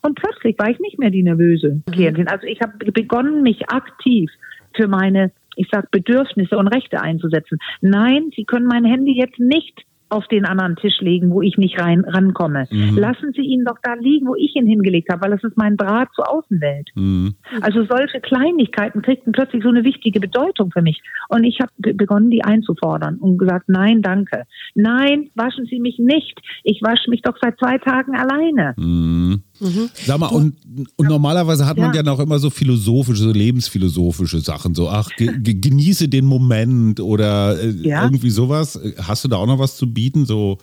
Und 0.03 0.15
plötzlich 0.17 0.59
war 0.59 0.71
ich 0.71 0.79
nicht 0.81 0.99
mehr 0.99 1.11
die 1.11 1.23
nervöse 1.23 1.83
Klientin. 1.91 2.29
Also 2.29 2.47
ich 2.47 2.61
habe 2.61 2.93
begonnen, 2.93 3.43
mich 3.43 3.69
aktiv 3.71 4.31
für 4.75 4.89
meine, 4.89 5.33
ich 5.57 5.69
sag, 5.71 5.91
Bedürfnisse 5.91 6.57
und 6.57 6.69
Rechte 6.69 7.01
einzusetzen. 7.01 7.59
Nein, 7.81 8.31
Sie 8.37 8.45
können 8.45 8.67
mein 8.67 8.85
Handy 8.85 9.19
jetzt 9.19 9.39
nicht 9.39 9.85
auf 10.11 10.27
den 10.29 10.45
anderen 10.47 10.77
Tisch 10.77 11.01
legen, 11.01 11.31
wo 11.31 11.43
ich 11.43 11.59
nicht 11.59 11.79
rein 11.81 12.05
rankomme. 12.05 12.67
Mhm. 12.71 12.97
Lassen 12.97 13.33
Sie 13.35 13.43
ihn 13.43 13.65
doch 13.65 13.77
da 13.83 13.95
liegen, 13.95 14.27
wo 14.27 14.35
ich 14.35 14.55
ihn 14.57 14.67
hingelegt 14.67 15.11
habe, 15.11 15.23
weil 15.23 15.31
das 15.31 15.45
ist 15.45 15.57
mein 15.57 15.77
Draht 15.77 16.09
zur 16.15 16.31
Außenwelt. 16.31 16.91
Mhm. 16.95 17.35
Also 17.61 17.85
solche 17.85 18.21
Kleinigkeiten 18.21 19.03
kriegten 19.03 19.33
plötzlich 19.33 19.63
so 19.63 19.69
eine 19.69 19.85
wichtige 19.85 20.21
Bedeutung 20.21 20.71
für 20.71 20.83
mich. 20.83 21.03
Und 21.29 21.45
ich 21.45 21.61
habe 21.61 21.73
begonnen, 21.95 22.31
die 22.31 22.45
einzufordern 22.45 23.17
und 23.17 23.39
gesagt, 23.39 23.69
nein, 23.69 24.03
danke. 24.03 24.45
Nein, 24.75 25.31
waschen 25.35 25.67
Sie 25.67 25.79
mich 25.79 25.99
nicht. 25.99 26.41
Ich 26.65 26.81
wasche 26.83 27.11
mich 27.11 27.23
doch 27.23 27.37
seit 27.41 27.59
zwei 27.59 27.79
Tagen 27.79 28.17
alleine. 28.17 28.75
Mhm. 28.79 29.43
Mhm. 29.61 29.91
Sag 30.07 30.19
mal, 30.19 30.29
und, 30.29 30.55
und 30.97 31.09
normalerweise 31.09 31.67
hat 31.67 31.79
man 31.79 31.95
ja. 31.95 32.03
noch 32.03 32.21
immer 32.21 32.39
so 32.39 32.51
philosophische, 32.51 33.23
so 33.23 33.33
lebensphilosophische 33.33 34.41
Sachen, 34.41 34.75
so, 34.75 34.89
ach, 34.89 35.09
ge 35.17 35.31
genieße 35.43 36.09
den 36.09 36.27
Moment 36.27 37.01
oder 37.01 37.61
äh, 37.61 37.71
ja. 37.71 38.05
irgendwie 38.05 38.31
sowas. 38.31 38.79
Hast 38.99 39.25
du 39.25 39.29
da 39.29 39.37
auch 39.37 39.47
noch 39.47 39.59
was 39.59 39.77
zu 39.77 39.93
bieten, 39.93 40.27
so 40.27 40.59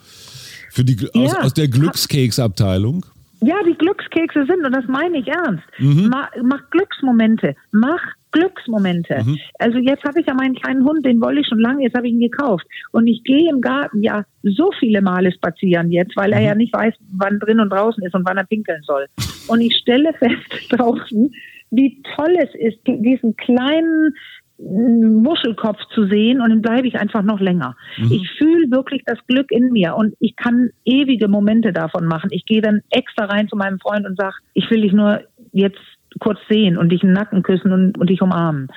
für 0.71 0.86
die, 0.86 0.97
aus, 1.13 1.31
ja. 1.31 1.41
aus 1.41 1.53
der 1.53 1.67
Glückskeksabteilung? 1.67 3.05
Ja, 3.45 3.58
die 3.63 3.77
Glückskekse 3.77 4.45
sind, 4.45 4.65
und 4.65 4.75
das 4.75 4.86
meine 4.88 5.19
ich 5.19 5.27
ernst. 5.27 5.63
Mhm. 5.77 6.10
Mach, 6.10 6.29
mach 6.41 6.69
Glücksmomente. 6.71 7.55
Mach 7.71 8.01
Glücksmomente. 8.31 9.23
Mhm. 9.23 9.38
Also 9.60 9.77
jetzt 9.77 10.03
habe 10.03 10.19
ich 10.19 10.25
ja 10.25 10.34
meinen 10.34 10.55
kleinen 10.55 10.84
Hund, 10.84 11.05
den 11.05 11.21
wollte 11.21 11.41
ich 11.41 11.47
schon 11.47 11.60
lange, 11.60 11.84
jetzt 11.84 11.95
habe 11.95 12.08
ich 12.08 12.13
ihn 12.13 12.19
gekauft. 12.19 12.65
Und 12.91 13.05
ich 13.08 13.23
gehe 13.23 13.49
im 13.49 13.62
Garten 13.62 14.01
ja 14.01 14.25
so 14.41 14.71
viele 14.79 15.01
Male 15.01 15.31
spazieren 15.31 15.91
jetzt, 15.91 16.17
weil 16.17 16.34
er 16.34 16.39
mhm. 16.39 16.45
ja 16.45 16.55
nicht 16.55 16.73
weiß, 16.73 16.95
wann 17.13 17.39
drin 17.39 17.60
und 17.60 17.69
draußen 17.69 18.03
ist 18.03 18.15
und 18.15 18.25
wann 18.27 18.38
er 18.38 18.45
pinkeln 18.45 18.81
soll. 18.84 19.05
Und 19.47 19.62
ich 19.62 19.77
stelle 19.77 20.13
fest 20.19 20.71
draußen, 20.71 21.31
wie 21.69 22.01
toll 22.15 22.36
es 22.39 22.53
ist, 22.55 22.79
diesen 22.88 23.36
kleinen 23.36 24.15
Muschelkopf 24.58 25.80
zu 25.94 26.08
sehen 26.08 26.41
und 26.41 26.50
dann 26.50 26.62
bleibe 26.62 26.88
ich 26.88 27.00
einfach 27.00 27.24
noch 27.24 27.39
länger. 27.39 27.76
Mhm. 27.98 28.12
Ich 28.12 28.32
fühle 28.38 28.72
wirklich 28.72 29.04
das 29.06 29.20
Glück 29.28 29.52
in 29.52 29.72
mir 29.72 29.96
und 29.96 30.15
ich 30.20 30.36
kann 30.36 30.70
ewige 30.86 31.28
Momente 31.28 31.74
davon 31.74 32.06
machen. 32.06 32.30
Ich 32.32 32.46
gehe 32.46 32.62
dann 32.62 32.82
extra 32.89 33.26
rein 33.26 33.50
zu 33.50 33.58
meinem 33.58 33.80
Freund 33.80 34.06
und 34.06 34.18
sage, 34.18 34.36
ich 34.54 34.70
will 34.72 34.82
dich 34.82 34.94
nur 34.94 35.22
jetzt 35.52 35.80
kurz 36.20 36.39
sehen 36.50 36.78
und 36.78 36.89
dich 36.89 37.04
im 37.04 37.12
Nacken 37.12 37.44
küssen 37.44 37.72
und, 37.72 37.98
und 37.98 38.10
dich 38.10 38.22
umarmen. 38.22 38.70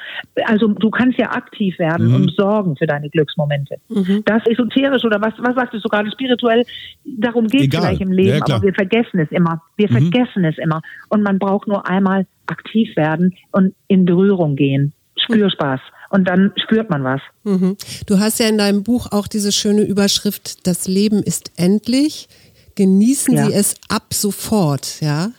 Also 0.46 0.68
du 0.68 0.90
kannst 0.90 1.18
ja 1.18 1.30
aktiv 1.30 1.78
werden 1.78 2.08
mhm. 2.08 2.14
und 2.14 2.34
sorgen 2.36 2.76
für 2.76 2.86
deine 2.86 3.08
Glücksmomente. 3.10 3.76
Mhm. 3.88 4.22
Das 4.24 4.44
esoterisch 4.46 5.04
oder 5.04 5.20
was, 5.20 5.34
was 5.38 5.54
sagtest 5.54 5.84
du 5.84 5.88
gerade, 5.88 6.10
spirituell, 6.10 6.64
darum 7.04 7.46
geht 7.46 7.72
es 7.72 7.80
vielleicht 7.80 8.00
im 8.00 8.12
Leben, 8.12 8.40
ja, 8.46 8.54
aber 8.54 8.62
wir 8.62 8.74
vergessen 8.74 9.20
es 9.20 9.30
immer. 9.30 9.62
Wir 9.76 9.88
mhm. 9.88 10.10
vergessen 10.10 10.44
es 10.44 10.58
immer. 10.58 10.82
Und 11.08 11.22
man 11.22 11.38
braucht 11.38 11.68
nur 11.68 11.88
einmal 11.88 12.26
aktiv 12.46 12.96
werden 12.96 13.34
und 13.52 13.74
in 13.86 14.04
Berührung 14.04 14.56
gehen. 14.56 14.92
Spürspaß. 15.34 15.80
Und 16.10 16.26
dann 16.26 16.52
spürt 16.56 16.88
man 16.88 17.04
was. 17.04 17.20
Mhm. 17.44 17.76
Du 18.06 18.18
hast 18.18 18.40
ja 18.40 18.48
in 18.48 18.58
deinem 18.58 18.82
Buch 18.82 19.08
auch 19.12 19.26
diese 19.26 19.52
schöne 19.52 19.82
Überschrift, 19.82 20.66
das 20.66 20.88
Leben 20.88 21.22
ist 21.22 21.52
endlich. 21.56 22.28
Genießen 22.76 23.34
ja. 23.34 23.46
Sie 23.46 23.52
es 23.52 23.74
ab 23.88 24.14
sofort, 24.14 25.00
ja? 25.00 25.32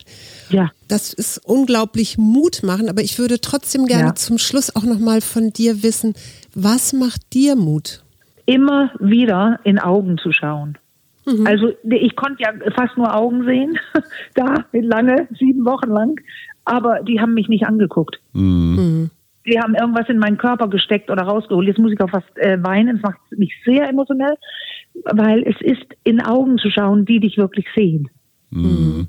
Ja. 0.50 0.70
Das 0.88 1.12
ist 1.12 1.38
unglaublich 1.38 2.18
Mut 2.18 2.62
machen, 2.62 2.88
aber 2.88 3.02
ich 3.02 3.18
würde 3.18 3.40
trotzdem 3.40 3.86
gerne 3.86 4.08
ja. 4.08 4.14
zum 4.14 4.38
Schluss 4.38 4.74
auch 4.76 4.84
nochmal 4.84 5.20
von 5.20 5.52
dir 5.52 5.82
wissen, 5.82 6.14
was 6.54 6.92
macht 6.92 7.32
dir 7.32 7.56
Mut? 7.56 8.02
Immer 8.46 8.90
wieder 8.98 9.58
in 9.64 9.78
Augen 9.78 10.18
zu 10.18 10.32
schauen. 10.32 10.76
Mhm. 11.24 11.46
Also 11.46 11.72
ich 11.84 12.16
konnte 12.16 12.42
ja 12.42 12.52
fast 12.74 12.96
nur 12.96 13.14
Augen 13.14 13.44
sehen, 13.44 13.78
da 14.34 14.64
lange, 14.72 15.28
sieben 15.38 15.64
Wochen 15.64 15.88
lang, 15.88 16.20
aber 16.64 17.00
die 17.02 17.20
haben 17.20 17.34
mich 17.34 17.48
nicht 17.48 17.66
angeguckt. 17.66 18.20
Mhm. 18.32 19.10
Mhm. 19.44 19.50
Die 19.50 19.58
haben 19.58 19.74
irgendwas 19.74 20.08
in 20.08 20.18
meinen 20.18 20.38
Körper 20.38 20.68
gesteckt 20.68 21.10
oder 21.10 21.22
rausgeholt. 21.22 21.66
Jetzt 21.66 21.78
muss 21.78 21.92
ich 21.92 22.00
auch 22.00 22.10
fast 22.10 22.36
äh, 22.36 22.62
weinen. 22.62 22.96
Es 22.96 23.02
macht 23.02 23.18
mich 23.36 23.52
sehr 23.64 23.88
emotionell, 23.88 24.36
weil 25.04 25.42
es 25.42 25.60
ist 25.60 25.86
in 26.04 26.20
Augen 26.20 26.58
zu 26.58 26.70
schauen, 26.70 27.04
die 27.04 27.20
dich 27.20 27.36
wirklich 27.36 27.66
sehen. 27.74 28.08
Mhm 28.50 29.08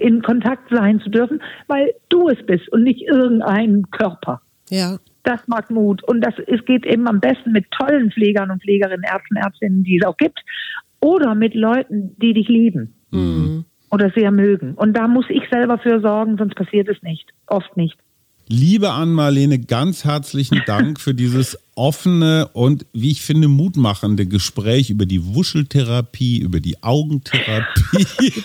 in 0.00 0.22
Kontakt 0.22 0.70
sein 0.70 1.00
zu 1.00 1.10
dürfen, 1.10 1.42
weil 1.66 1.94
du 2.08 2.28
es 2.28 2.44
bist 2.46 2.68
und 2.72 2.84
nicht 2.84 3.02
irgendein 3.02 3.82
Körper. 3.90 4.40
Ja. 4.70 4.98
Das 5.22 5.46
macht 5.46 5.70
Mut. 5.70 6.02
Und 6.04 6.20
das, 6.20 6.34
es 6.46 6.64
geht 6.64 6.84
eben 6.86 7.06
am 7.08 7.20
besten 7.20 7.52
mit 7.52 7.70
tollen 7.70 8.10
Pflegern 8.10 8.50
und 8.50 8.62
Pflegerinnen, 8.62 9.04
Ärzten, 9.04 9.36
Ärztinnen, 9.36 9.84
die 9.84 9.98
es 9.98 10.06
auch 10.06 10.16
gibt. 10.16 10.40
Oder 11.00 11.34
mit 11.34 11.54
Leuten, 11.54 12.16
die 12.20 12.32
dich 12.32 12.48
lieben. 12.48 12.94
Mhm. 13.10 13.64
Oder 13.90 14.10
sehr 14.10 14.30
mögen. 14.30 14.74
Und 14.74 14.96
da 14.96 15.06
muss 15.06 15.26
ich 15.28 15.42
selber 15.50 15.78
für 15.78 16.00
sorgen, 16.00 16.36
sonst 16.36 16.54
passiert 16.56 16.88
es 16.88 17.00
nicht. 17.02 17.30
Oft 17.46 17.76
nicht. 17.76 17.96
Liebe 18.46 18.90
Ann-Marlene, 18.90 19.58
ganz 19.58 20.04
herzlichen 20.04 20.60
Dank 20.66 21.00
für 21.00 21.14
dieses 21.14 21.56
offene 21.76 22.50
und, 22.52 22.84
wie 22.92 23.10
ich 23.10 23.22
finde, 23.22 23.48
mutmachende 23.48 24.26
Gespräch 24.26 24.90
über 24.90 25.06
die 25.06 25.34
Wuscheltherapie, 25.34 26.38
über 26.38 26.60
die 26.60 26.82
Augentherapie, 26.82 28.44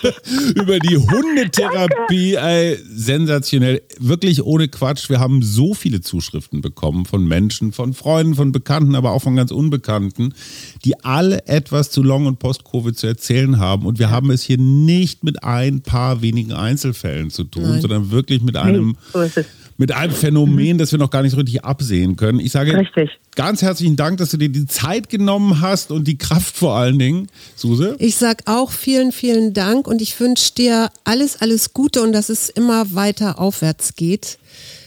über 0.54 0.78
die 0.78 0.96
Hundetherapie. 0.96 2.34
Ey, 2.34 2.78
sensationell. 2.90 3.82
Wirklich 3.98 4.42
ohne 4.42 4.68
Quatsch. 4.68 5.10
Wir 5.10 5.20
haben 5.20 5.42
so 5.42 5.74
viele 5.74 6.00
Zuschriften 6.00 6.62
bekommen 6.62 7.04
von 7.04 7.28
Menschen, 7.28 7.72
von 7.72 7.92
Freunden, 7.92 8.34
von 8.34 8.52
Bekannten, 8.52 8.94
aber 8.94 9.12
auch 9.12 9.22
von 9.22 9.36
ganz 9.36 9.50
Unbekannten, 9.50 10.32
die 10.86 10.98
alle 11.04 11.46
etwas 11.46 11.90
zu 11.90 12.02
Long- 12.02 12.24
und 12.24 12.38
Post-Covid 12.38 12.96
zu 12.96 13.06
erzählen 13.06 13.58
haben. 13.58 13.84
Und 13.84 13.98
wir 13.98 14.10
haben 14.10 14.30
es 14.30 14.42
hier 14.42 14.58
nicht 14.58 15.24
mit 15.24 15.44
ein 15.44 15.82
paar 15.82 16.22
wenigen 16.22 16.52
Einzelfällen 16.52 17.30
zu 17.30 17.44
tun, 17.44 17.64
Nein. 17.64 17.80
sondern 17.82 18.10
wirklich 18.10 18.40
mit 18.40 18.56
einem. 18.56 18.96
So 19.12 19.20
mit 19.80 19.92
einem 19.92 20.12
Phänomen, 20.12 20.76
das 20.76 20.92
wir 20.92 20.98
noch 20.98 21.10
gar 21.10 21.22
nicht 21.22 21.32
so 21.32 21.38
richtig 21.38 21.64
absehen 21.64 22.16
können. 22.16 22.38
Ich 22.38 22.52
sage 22.52 22.76
richtig. 22.76 23.18
ganz 23.34 23.62
herzlichen 23.62 23.96
Dank, 23.96 24.18
dass 24.18 24.30
du 24.30 24.36
dir 24.36 24.50
die 24.50 24.66
Zeit 24.66 25.08
genommen 25.08 25.62
hast 25.62 25.90
und 25.90 26.06
die 26.06 26.18
Kraft 26.18 26.54
vor 26.54 26.76
allen 26.76 26.98
Dingen, 26.98 27.28
Suse. 27.56 27.96
Ich 27.98 28.16
sage 28.16 28.44
auch 28.44 28.72
vielen, 28.72 29.10
vielen 29.10 29.54
Dank 29.54 29.88
und 29.88 30.02
ich 30.02 30.20
wünsche 30.20 30.54
dir 30.54 30.90
alles, 31.04 31.40
alles 31.40 31.72
Gute 31.72 32.02
und 32.02 32.12
dass 32.12 32.28
es 32.28 32.50
immer 32.50 32.94
weiter 32.94 33.38
aufwärts 33.38 33.96
geht. 33.96 34.38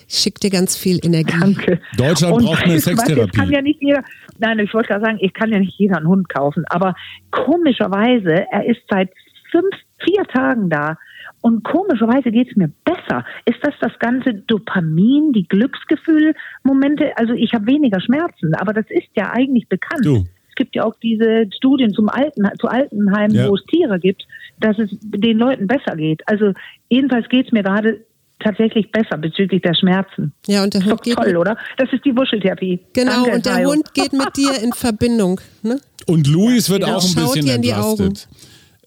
Ich 0.08 0.20
schicke 0.20 0.42
dir 0.42 0.52
ganz 0.52 0.78
viel 0.78 1.00
Energie. 1.04 1.40
Danke. 1.40 1.80
Deutschland 1.98 2.36
und 2.36 2.46
braucht 2.46 2.64
eine 2.64 2.80
Sextherapie. 2.80 3.40
Weiß, 3.40 3.46
kann 3.46 3.52
ja 3.52 3.64
nicht 3.64 3.82
jeder, 3.82 4.04
nein, 4.38 4.60
ich 4.60 4.72
wollte 4.76 4.90
gerade 4.90 5.06
sagen, 5.06 5.18
ich 5.22 5.34
kann 5.34 5.52
ja 5.52 5.58
nicht 5.58 5.74
jeder 5.80 5.98
einen 5.98 6.08
Hund 6.08 6.30
kaufen, 6.30 6.66
aber 6.70 6.94
komischerweise, 7.32 8.46
er 8.52 8.68
ist 8.68 8.82
seit 8.92 9.10
fünf, 9.50 9.74
vier 10.06 10.24
Tagen 10.26 10.70
da 10.70 10.98
und 11.44 11.62
komischerweise 11.66 12.32
geht 12.32 12.50
es 12.50 12.56
mir 12.56 12.72
besser. 12.86 13.26
Ist 13.44 13.60
das 13.62 13.74
das 13.82 13.92
ganze 14.00 14.34
Dopamin, 14.34 15.34
die 15.34 15.46
Glücksgefühlmomente? 15.46 17.18
Also 17.18 17.34
ich 17.34 17.54
habe 17.54 17.68
weniger 17.68 18.00
Schmerzen, 18.00 18.56
aber 18.56 18.72
das 18.72 18.86
ist 18.88 19.10
ja 19.14 19.30
eigentlich 19.34 19.68
bekannt. 19.68 20.06
Du. 20.06 20.24
Es 20.48 20.56
gibt 20.56 20.74
ja 20.74 20.86
auch 20.86 20.96
diese 21.04 21.50
Studien 21.58 21.94
zum 21.94 22.08
Alten, 22.08 22.48
zu 22.62 22.68
Altenheimen, 22.68 23.36
ja. 23.36 23.50
wo 23.50 23.56
es 23.56 23.66
Tiere 23.66 24.00
gibt, 24.00 24.26
dass 24.62 24.80
es 24.80 24.90
den 25.02 25.38
Leuten 25.38 25.68
besser 25.68 25.98
geht. 25.98 26.22
Also 26.28 26.54
jedenfalls 26.88 27.28
geht 27.28 27.48
es 27.48 27.52
mir 27.52 27.64
gerade 27.64 28.06
tatsächlich 28.40 28.90
besser 28.92 29.18
bezüglich 29.18 29.62
der 29.62 29.74
Schmerzen. 29.74 30.32
Ja, 30.48 30.64
und 30.64 30.74
der 30.74 30.86
Hund 30.86 31.04
geht 31.04 31.16
toll, 31.18 31.36
oder? 31.36 31.58
Das 31.76 31.92
ist 31.92 32.06
die 32.06 32.16
Wuscheltherapie. 32.16 32.80
Genau, 32.94 33.26
Danke, 33.26 33.36
und 33.36 33.46
der. 33.46 33.66
Hund 33.66 33.94
geht 33.94 34.14
mit 34.14 34.38
dir 34.38 34.64
in 34.64 34.72
Verbindung. 34.74 35.42
Ne? 35.62 35.78
Und 36.08 36.26
Luis 36.28 36.70
ja, 36.70 36.76
wird 36.76 36.86
genau. 36.86 36.98
auch 36.98 37.04
ein 37.04 37.16
bisschen 37.16 37.50
entlastet. 37.50 38.30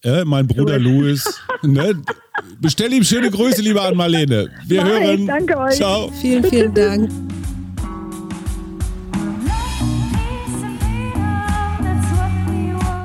Äh, 0.06 0.24
mein 0.24 0.46
Bruder 0.46 0.78
Louis. 0.78 1.24
ne? 1.62 2.00
Bestell 2.60 2.92
ihm 2.92 3.02
schöne 3.02 3.28
Grüße, 3.28 3.60
liebe 3.60 3.82
Ann-Marlene. 3.82 4.48
Wir 4.64 4.84
Nein, 4.84 5.02
hören. 5.02 5.26
Danke 5.26 5.58
euch. 5.58 5.74
Ciao. 5.74 6.12
Vielen, 6.20 6.44
vielen 6.44 6.72
Dank. 6.72 7.10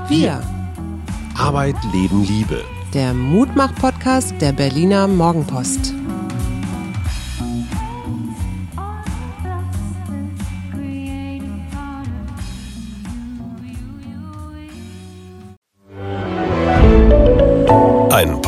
Wir. 0.09 0.41
Arbeit, 1.35 1.75
Leben, 1.91 2.23
Liebe. 2.23 2.61
Der 2.93 3.13
Mutmach-Podcast 3.15 4.35
der 4.39 4.51
Berliner 4.51 5.07
Morgenpost. 5.07 5.93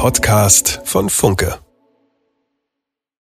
Podcast 0.03 0.81
von 0.83 1.09
Funke. 1.09 1.62